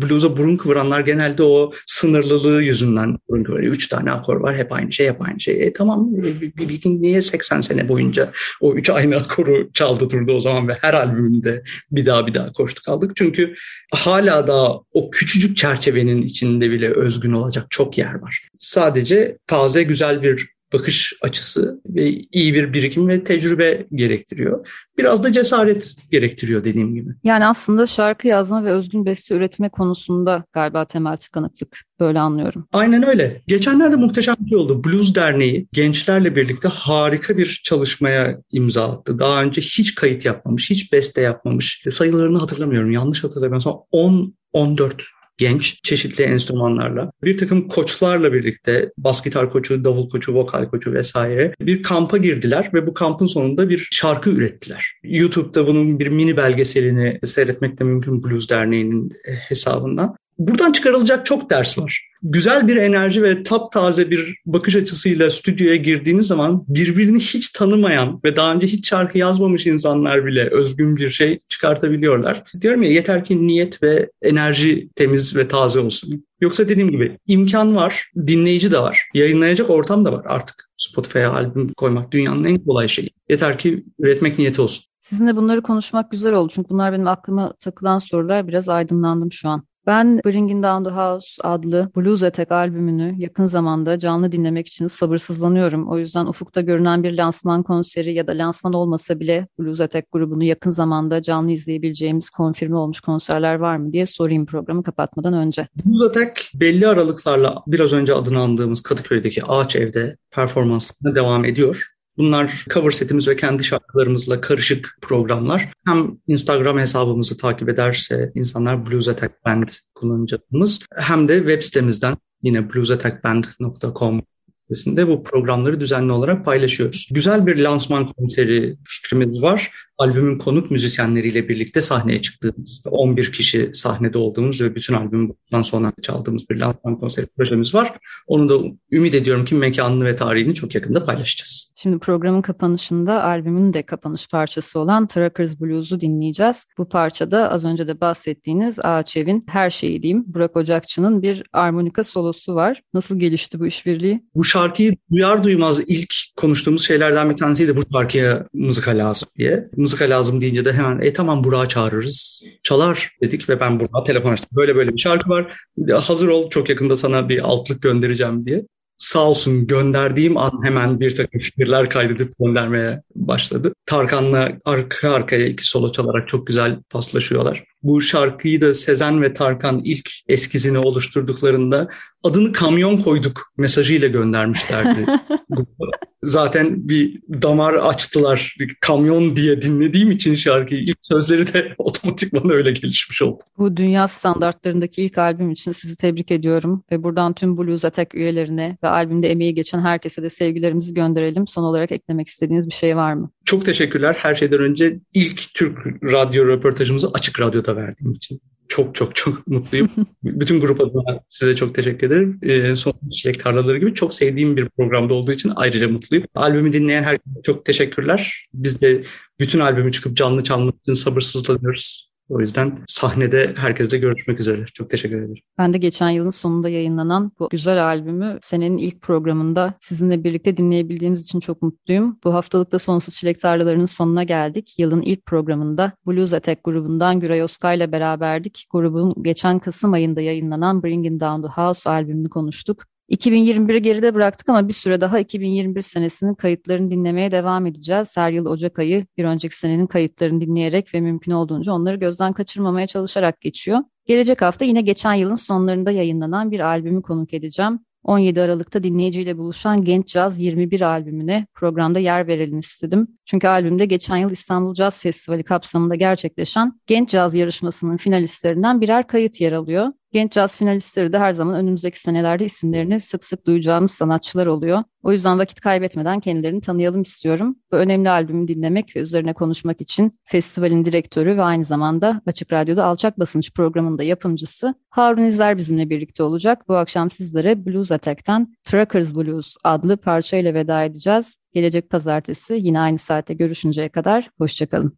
Blues'a 0.02 0.38
burun 0.38 0.58
kıvıranlar 0.58 1.00
genelde 1.00 1.44
o 1.44 1.72
sınırlılığı 1.88 2.64
yüzünden 2.64 3.18
burun 3.30 3.44
kıvırıyor. 3.44 3.74
Üç 3.74 3.88
tane 3.88 4.12
akor 4.12 4.36
var. 4.42 4.58
Hep 4.58 4.74
aynı 4.74 4.94
şey, 4.94 5.08
hep 5.08 5.22
aynı 5.22 5.40
şey. 5.40 5.64
E 5.64 5.74
tamam 5.74 6.10
e, 6.16 6.42
bir 6.42 6.82
gün 6.82 7.02
niye 7.02 7.22
80 7.22 7.62
sene 7.62 7.90
boyunca 7.90 8.32
o 8.62 8.74
üç 8.74 8.90
aynı 8.90 9.16
akoru 9.16 9.70
çaldı 9.74 10.10
durdu 10.10 10.34
o 10.34 10.40
zaman 10.40 10.68
ve 10.68 10.78
her 10.82 10.94
albümünde 10.94 11.64
bir 11.92 12.06
daha 12.06 12.28
bir 12.28 12.34
daha 12.34 12.52
koştu 12.52 12.82
kaldık. 12.82 13.12
Çünkü 13.16 13.56
hala 13.94 14.48
da 14.48 14.74
o 14.92 15.10
küçücük 15.10 15.58
çerçevenin 15.58 16.22
içinde 16.22 16.72
bile 16.72 16.90
özgün 16.90 17.34
olacak 17.34 17.66
çok 17.70 17.98
yer 17.98 18.14
var. 18.14 18.48
Sadece 18.60 19.38
taze 19.48 19.84
güzel 19.84 20.22
bir 20.22 20.53
bakış 20.74 21.14
açısı 21.22 21.82
ve 21.86 22.10
iyi 22.10 22.54
bir 22.54 22.74
birikim 22.74 23.08
ve 23.08 23.24
tecrübe 23.24 23.88
gerektiriyor. 23.96 24.68
Biraz 24.98 25.24
da 25.24 25.32
cesaret 25.32 25.96
gerektiriyor 26.12 26.64
dediğim 26.64 26.96
gibi. 26.96 27.10
Yani 27.24 27.46
aslında 27.46 27.88
şarkı 27.88 28.28
yazma 28.28 28.64
ve 28.66 28.72
özgün 28.72 29.06
beste 29.06 29.36
üretme 29.36 29.70
konusunda 29.70 30.44
galiba 30.54 30.86
temel 30.86 31.18
tıkanıklık. 31.18 31.78
Böyle 32.00 32.20
anlıyorum. 32.20 32.68
Aynen 32.74 33.08
öyle. 33.08 33.42
Geçenlerde 33.48 33.96
muhteşem 33.96 34.36
bir 34.40 34.50
şey 34.50 34.58
oldu. 34.58 34.84
Blues 34.84 35.16
Derneği 35.16 35.68
gençlerle 35.74 36.36
birlikte 36.36 36.68
harika 36.68 37.38
bir 37.38 37.62
çalışmaya 37.64 38.42
imza 38.52 38.92
attı. 38.92 39.20
Daha 39.20 39.44
önce 39.44 39.62
hiç 39.62 39.96
kayıt 39.96 40.26
yapmamış, 40.26 40.70
hiç 40.70 40.94
beste 40.94 41.22
yapmamış. 41.22 41.84
Sayılarını 41.90 42.38
hatırlamıyorum. 42.38 42.92
Yanlış 42.92 43.24
hatırlamıyorsam 43.24 43.80
10 43.92 44.34
14 44.54 45.04
genç 45.38 45.84
çeşitli 45.84 46.24
enstrümanlarla 46.24 47.12
bir 47.24 47.38
takım 47.38 47.68
koçlarla 47.68 48.34
birlikte 48.34 48.92
bas 48.98 49.24
gitar 49.24 49.50
koçu, 49.50 49.84
davul 49.84 50.10
koçu, 50.10 50.34
vokal 50.34 50.70
koçu 50.70 50.94
vesaire 50.94 51.54
bir 51.62 51.84
kampa 51.84 52.18
girdiler 52.18 52.70
ve 52.74 52.88
bu 52.88 52.94
kampın 52.94 53.26
sonunda 53.26 53.70
bir 53.70 53.88
şarkı 53.92 54.30
ürettiler. 54.30 54.94
YouTube'da 55.04 55.68
bunun 55.68 56.00
bir 56.00 56.08
mini 56.08 56.38
belgeselini 56.38 57.20
seyretmek 57.26 57.80
de 57.80 57.84
mümkün 57.84 58.24
Blues 58.24 58.50
Derneği'nin 58.50 59.12
hesabından. 59.26 60.16
Buradan 60.38 60.72
çıkarılacak 60.72 61.26
çok 61.26 61.50
ders 61.50 61.78
var. 61.78 62.10
Güzel 62.24 62.68
bir 62.68 62.76
enerji 62.76 63.24
ve 63.24 63.44
taptaze 63.44 64.12
bir 64.12 64.36
bakış 64.46 64.76
açısıyla 64.76 65.30
stüdyoya 65.30 65.76
girdiğiniz 65.76 66.28
zaman 66.28 66.66
birbirini 66.68 67.20
hiç 67.20 67.50
tanımayan 67.50 68.20
ve 68.24 68.36
daha 68.36 68.54
önce 68.54 68.68
hiç 68.68 68.90
şarkı 68.90 69.18
yazmamış 69.18 69.68
insanlar 69.68 70.26
bile 70.26 70.50
özgün 70.50 70.98
bir 70.98 71.10
şey 71.10 71.38
çıkartabiliyorlar. 71.50 72.44
Diyorum 72.62 72.84
ya 72.84 72.90
yeter 72.90 73.26
ki 73.26 73.48
niyet 73.48 73.84
ve 73.84 74.10
enerji 74.22 74.90
temiz 74.96 75.36
ve 75.36 75.48
taze 75.48 75.80
olsun. 75.80 76.26
Yoksa 76.42 76.70
dediğim 76.70 76.92
gibi 76.92 77.18
imkan 77.28 77.76
var, 77.76 78.12
dinleyici 78.28 78.72
de 78.72 78.80
var, 78.80 79.04
yayınlayacak 79.14 79.70
ortam 79.70 80.06
da 80.06 80.14
var 80.14 80.26
artık. 80.28 80.70
Spotify'a 80.78 81.34
albüm 81.34 81.74
koymak 81.74 82.12
dünyanın 82.12 82.44
en 82.44 82.58
kolay 82.58 82.88
şeyi. 82.88 83.10
Yeter 83.30 83.58
ki 83.58 83.84
üretmek 84.00 84.40
niyeti 84.40 84.62
olsun. 84.62 84.86
Sizinle 85.02 85.36
bunları 85.36 85.62
konuşmak 85.62 86.12
güzel 86.12 86.34
oldu 86.34 86.52
çünkü 86.56 86.70
bunlar 86.70 86.94
benim 86.94 87.08
aklıma 87.08 87.54
takılan 87.54 88.00
sorular. 88.00 88.48
Biraz 88.48 88.70
aydınlandım 88.70 89.32
şu 89.32 89.50
an. 89.50 89.64
Ben 89.88 90.22
Bringing 90.26 90.64
Down 90.64 90.84
the 90.84 90.96
House 90.96 91.28
adlı 91.44 91.92
Blues 91.96 92.24
Attack 92.24 92.52
albümünü 92.52 93.14
yakın 93.18 93.46
zamanda 93.46 94.00
canlı 94.00 94.32
dinlemek 94.32 94.68
için 94.68 94.88
sabırsızlanıyorum. 94.88 95.88
O 95.88 95.98
yüzden 95.98 96.26
ufukta 96.26 96.62
görünen 96.62 97.04
bir 97.04 97.18
lansman 97.18 97.64
konseri 97.64 98.14
ya 98.14 98.28
da 98.28 98.32
lansman 98.32 98.74
olmasa 98.74 99.20
bile 99.20 99.48
Blues 99.60 99.82
Attack 99.82 100.12
grubunu 100.12 100.44
yakın 100.44 100.72
zamanda 100.72 101.22
canlı 101.22 101.52
izleyebileceğimiz 101.52 102.30
konfirme 102.30 102.76
olmuş 102.76 103.02
konserler 103.02 103.56
var 103.56 103.78
mı 103.78 103.94
diye 103.94 104.06
sorayım 104.06 104.46
programı 104.46 104.84
kapatmadan 104.84 105.34
önce. 105.34 105.68
Blues 105.86 106.10
Attack 106.10 106.52
belli 106.54 106.88
aralıklarla 106.88 107.64
biraz 107.68 107.94
önce 107.94 108.14
adını 108.14 108.40
andığımız 108.40 108.82
Kadıköy'deki 108.82 109.44
Ağaç 109.44 109.76
Ev'de 109.76 110.18
performanslarına 110.32 111.16
devam 111.16 111.46
ediyor. 111.46 111.93
Bunlar 112.18 112.66
cover 112.74 112.92
setimiz 112.92 113.28
ve 113.28 113.36
kendi 113.36 113.64
şarkılarımızla 113.64 114.42
karışık 114.42 114.98
programlar. 115.02 115.70
Hem 115.86 116.18
Instagram 116.28 116.80
hesabımızı 116.80 117.38
takip 117.38 117.70
ederse 117.70 118.32
insanlar 118.36 118.92
Blues 118.92 119.08
Attack 119.08 119.46
Band 119.46 119.68
kullanıcımız 119.96 120.86
hem 120.98 121.28
de 121.28 121.38
web 121.38 121.62
sitemizden 121.62 122.18
yine 122.44 122.74
bluesattackband.com 122.74 124.22
sitesinde 124.62 125.08
bu 125.08 125.24
programları 125.24 125.80
düzenli 125.80 126.12
olarak 126.12 126.46
paylaşıyoruz. 126.46 127.10
Güzel 127.12 127.48
bir 127.48 127.60
lansman 127.60 128.08
konseri 128.08 128.78
fikrimiz 128.84 129.42
var. 129.42 129.72
Albümün 130.04 130.38
konuk 130.38 130.72
müzisyenleriyle 130.72 131.50
birlikte 131.50 131.82
sahneye 131.82 132.22
çıktığımız, 132.22 132.84
11 132.86 133.32
kişi 133.32 133.70
sahnede 133.74 134.18
olduğumuz 134.18 134.62
ve 134.62 134.76
bütün 134.76 134.94
albümden 134.94 135.62
sonra 135.62 135.94
çaldığımız 136.02 136.50
bir 136.50 136.56
lansman 136.56 136.98
konseri 136.98 137.26
projemiz 137.26 137.76
var. 137.76 137.98
Onu 138.28 138.50
da 138.50 138.76
ümit 138.92 139.14
ediyorum 139.14 139.46
ki 139.46 139.56
mekanını 139.56 140.06
ve 140.06 140.16
tarihini 140.16 140.56
çok 140.56 140.76
yakında 140.76 141.06
paylaşacağız. 141.06 141.74
Şimdi 141.76 142.00
programın 142.00 142.42
kapanışında 142.42 143.24
albümün 143.24 143.74
de 143.74 143.84
kapanış 143.84 144.28
parçası 144.28 144.80
olan 144.80 145.08
Truckers 145.08 145.62
Blues'u 145.62 146.00
dinleyeceğiz. 146.00 146.66
Bu 146.78 146.90
parçada 146.90 147.52
az 147.52 147.66
önce 147.66 147.88
de 147.88 148.02
bahsettiğiniz 148.02 148.80
Ağaç 148.80 149.18
Ev'in 149.18 149.46
Her 149.50 149.70
Şeyi 149.70 150.04
diyeyim 150.04 150.24
Burak 150.28 150.58
Ocakçı'nın 150.58 151.22
bir 151.22 151.44
armonika 151.54 152.04
solosu 152.04 152.56
var. 152.56 152.82
Nasıl 152.94 153.20
gelişti 153.20 153.60
bu 153.60 153.68
işbirliği? 153.68 154.24
Bu 154.36 154.44
şarkıyı 154.44 154.96
duyar 155.12 155.44
duymaz 155.44 155.80
ilk 155.88 156.14
konuştuğumuz 156.38 156.88
şeylerden 156.88 157.30
bir 157.30 157.38
tanesiydi 157.38 157.78
bu 157.78 157.82
şarkıya 157.94 158.48
mızıka 158.54 158.92
lazım 158.92 159.30
diye. 159.38 159.70
Mızıka 159.94 160.10
lazım 160.10 160.42
deyince 160.42 160.66
de 160.66 160.74
hemen 160.74 161.00
e 161.02 161.14
tamam 161.14 161.44
Burak'ı 161.44 161.68
çağırırız. 161.68 162.42
Çalar 162.64 163.12
dedik 163.22 163.50
ve 163.50 163.60
ben 163.60 163.80
Burak'a 163.80 164.04
telefon 164.04 164.34
açtım. 164.34 164.50
Böyle 164.52 164.76
böyle 164.76 164.94
bir 164.94 164.98
şarkı 164.98 165.30
var. 165.30 165.58
Hazır 165.92 166.28
ol 166.28 166.50
çok 166.50 166.70
yakında 166.70 166.96
sana 166.96 167.30
bir 167.30 167.40
altlık 167.50 167.82
göndereceğim 167.82 168.46
diye 168.46 168.66
sağ 168.98 169.30
olsun 169.30 169.68
gönderdiğim 169.68 170.38
an 170.38 170.52
hemen 170.64 171.00
bir 171.00 171.16
takım 171.16 171.40
fikirler 171.40 171.90
kaydedip 171.90 172.34
göndermeye 172.40 173.02
başladı. 173.16 173.74
Tarkan'la 173.86 174.52
arka 174.66 175.12
arkaya 175.12 175.46
iki 175.46 175.68
solo 175.68 175.92
çalarak 175.92 176.28
çok 176.28 176.48
güzel 176.48 176.80
paslaşıyorlar. 176.90 177.64
Bu 177.84 178.02
şarkıyı 178.02 178.62
da 178.62 178.74
Sezen 178.74 179.22
ve 179.22 179.34
Tarkan 179.34 179.82
ilk 179.84 180.10
eskizini 180.28 180.78
oluşturduklarında 180.78 181.88
adını 182.24 182.52
kamyon 182.52 182.98
koyduk 182.98 183.42
mesajıyla 183.58 184.08
göndermişlerdi. 184.08 185.06
Zaten 186.24 186.90
bir 186.90 187.22
damar 187.42 187.74
açtılar. 187.74 188.56
Kamyon 188.82 189.36
diye 189.36 189.62
dinlediğim 189.62 190.12
için 190.12 190.36
şarkıyı 190.36 190.82
ilk 190.82 190.98
sözleri 191.02 191.54
de 191.54 191.76
otomatikman 191.78 192.52
öyle 192.52 192.72
gelişmiş 192.72 193.22
oldu. 193.22 193.44
Bu 193.58 193.78
dünya 193.78 194.08
standartlarındaki 194.08 195.04
ilk 195.04 195.18
albüm 195.18 195.52
için 195.52 195.72
sizi 195.72 195.96
tebrik 195.96 196.32
ediyorum 196.32 196.84
ve 196.92 197.04
buradan 197.04 197.34
tüm 197.34 197.58
Blues 197.58 197.86
Attack 197.86 198.16
üyelerine 198.16 198.78
ve 198.84 198.88
albümde 198.88 199.32
emeği 199.32 199.56
geçen 199.56 199.82
herkese 199.82 200.24
de 200.24 200.30
sevgilerimizi 200.30 200.94
gönderelim. 200.94 201.48
Son 201.48 201.64
olarak 201.64 201.92
eklemek 201.92 202.28
istediğiniz 202.28 202.68
bir 202.68 202.74
şey 202.74 202.96
var 202.96 203.14
mı? 203.14 203.32
Çok 203.46 203.66
teşekkürler. 203.66 204.16
Her 204.20 204.36
şeyden 204.36 204.60
önce 204.60 205.00
ilk 205.14 205.54
Türk 205.54 205.78
radyo 206.04 206.48
röportajımızı 206.48 207.12
Açık 207.14 207.40
Radyo'da 207.40 207.76
verdiğim 207.76 208.14
için. 208.14 208.42
Çok 208.74 208.96
çok 208.96 209.16
çok 209.16 209.48
mutluyum. 209.48 209.90
Bütün 210.24 210.60
grup 210.60 210.82
adına 210.82 211.20
size 211.30 211.56
çok 211.56 211.76
teşekkür 211.76 212.08
ederim. 212.08 212.40
Ee, 212.42 212.76
son 212.76 212.94
Çilek 213.12 213.44
Tarlaları 213.44 213.78
gibi 213.78 213.94
çok 213.94 214.14
sevdiğim 214.14 214.58
bir 214.58 214.70
programda 214.70 215.14
olduğu 215.14 215.32
için 215.32 215.52
ayrıca 215.56 215.90
mutluyum. 215.90 216.26
Albümü 216.36 216.74
dinleyen 216.74 217.04
herkese 217.04 217.42
çok 217.44 217.66
teşekkürler. 217.66 218.48
Biz 218.54 218.82
de 218.82 219.04
bütün 219.40 219.60
albümü 219.60 219.92
çıkıp 219.92 220.18
canlı 220.18 220.44
çalmak 220.44 220.76
için 220.82 220.94
sabırsızlanıyoruz. 220.94 222.13
O 222.30 222.40
yüzden 222.40 222.78
sahnede 222.88 223.54
herkesle 223.58 223.98
görüşmek 223.98 224.40
üzere. 224.40 224.66
Çok 224.66 224.90
teşekkür 224.90 225.18
ederim. 225.18 225.36
Ben 225.58 225.74
de 225.74 225.78
geçen 225.78 226.10
yılın 226.10 226.30
sonunda 226.30 226.70
yayınlanan 226.70 227.32
bu 227.40 227.50
güzel 227.50 227.86
albümü 227.86 228.40
senenin 228.42 228.78
ilk 228.78 229.02
programında 229.02 229.74
sizinle 229.82 230.24
birlikte 230.24 230.58
dinleyebildiğimiz 230.58 231.22
için 231.22 231.40
çok 231.40 231.62
mutluyum. 231.62 232.20
Bu 232.24 232.34
haftalıkta 232.34 232.80
Sonsuz 232.80 233.16
Çilek 233.16 233.42
Tarlalarının 233.42 233.86
sonuna 233.86 234.24
geldik. 234.24 234.76
Yılın 234.78 235.02
ilk 235.02 235.26
programında 235.26 235.92
Blues 236.08 236.34
Attack 236.34 236.64
grubundan 236.64 237.20
Güray 237.20 237.44
Oskay 237.44 237.78
ile 237.78 237.92
beraberdik. 237.92 238.66
Grubun 238.70 239.24
geçen 239.24 239.60
Kasım 239.60 239.94
ayında 239.94 240.22
yayınlanan 240.22 240.84
Bringing 240.84 241.22
Down 241.22 241.48
the 241.48 241.62
House 241.62 241.90
albümünü 241.90 242.30
konuştuk. 242.30 242.84
2021'i 243.10 243.82
geride 243.82 244.14
bıraktık 244.14 244.50
ama 244.50 244.68
bir 244.68 244.74
süre 244.74 245.02
daha 245.02 245.20
2021 245.20 245.82
senesinin 245.82 246.34
kayıtlarını 246.34 246.92
dinlemeye 246.92 247.32
devam 247.32 247.66
edeceğiz. 247.66 248.18
Her 248.18 248.32
yıl 248.32 248.46
Ocak 248.46 248.80
ayı 248.80 249.06
bir 249.18 249.24
önceki 249.24 249.58
senenin 249.58 249.88
kayıtlarını 249.88 250.42
dinleyerek 250.42 250.94
ve 250.94 251.02
mümkün 251.02 251.32
olduğunca 251.32 251.74
onları 251.74 251.96
gözden 251.96 252.34
kaçırmamaya 252.34 252.88
çalışarak 252.88 253.42
geçiyor. 253.42 253.80
Gelecek 254.06 254.42
hafta 254.42 254.66
yine 254.66 254.82
geçen 254.82 255.14
yılın 255.14 255.36
sonlarında 255.36 255.92
yayınlanan 255.92 256.52
bir 256.52 256.60
albümü 256.60 257.02
konuk 257.02 257.34
edeceğim. 257.34 257.80
17 258.04 258.42
Aralık'ta 258.42 258.84
dinleyiciyle 258.84 259.38
buluşan 259.38 259.84
Genç 259.84 260.08
Caz 260.08 260.40
21 260.40 260.82
albümüne 260.82 261.48
programda 261.54 262.00
yer 262.00 262.28
verelim 262.28 262.60
istedim. 262.60 263.08
Çünkü 263.26 263.48
albümde 263.48 263.86
geçen 263.86 264.18
yıl 264.18 264.32
İstanbul 264.32 264.74
Caz 264.74 265.02
Festivali 265.02 265.44
kapsamında 265.44 265.96
gerçekleşen 265.96 266.80
Genç 266.88 267.10
Caz 267.10 267.34
yarışmasının 267.34 267.98
finalistlerinden 267.98 268.82
birer 268.82 269.08
kayıt 269.08 269.42
yer 269.42 269.52
alıyor. 269.52 269.88
Genç 270.14 270.32
caz 270.32 270.58
finalistleri 270.58 271.14
de 271.14 271.20
her 271.20 271.34
zaman 271.34 271.56
önümüzdeki 271.56 272.00
senelerde 272.00 272.46
isimlerini 272.46 273.00
sık 273.00 273.24
sık 273.24 273.46
duyacağımız 273.46 273.92
sanatçılar 273.92 274.46
oluyor. 274.46 274.84
O 275.04 275.12
yüzden 275.12 275.40
vakit 275.40 275.62
kaybetmeden 275.62 276.20
kendilerini 276.20 276.62
tanıyalım 276.62 277.02
istiyorum. 277.02 277.56
Bu 277.72 277.76
önemli 277.76 278.10
albümü 278.10 278.48
dinlemek 278.48 278.96
ve 278.96 279.00
üzerine 279.00 279.34
konuşmak 279.34 279.82
için 279.82 280.12
festivalin 280.24 280.86
direktörü 280.86 281.38
ve 281.38 281.42
aynı 281.44 281.66
zamanda 281.66 282.22
Açık 282.26 282.54
Radyo'da 282.54 282.86
Alçak 282.86 283.20
Basınç 283.20 283.54
programında 283.54 284.04
yapımcısı 284.04 284.76
Harun 284.90 285.24
İzler 285.26 285.58
bizimle 285.58 285.90
birlikte 285.90 286.24
olacak. 286.24 286.68
Bu 286.68 286.76
akşam 286.76 287.12
sizlere 287.12 287.66
Blues 287.66 287.92
Attack'ten 287.92 288.56
Truckers 288.64 289.16
Blues 289.16 289.56
adlı 289.64 289.98
parçayla 289.98 290.54
veda 290.54 290.84
edeceğiz. 290.84 291.36
Gelecek 291.54 291.90
pazartesi 291.90 292.58
yine 292.62 292.80
aynı 292.80 292.98
saatte 292.98 293.34
görüşünceye 293.34 293.90
kadar 293.90 294.30
hoşçakalın. 294.38 294.98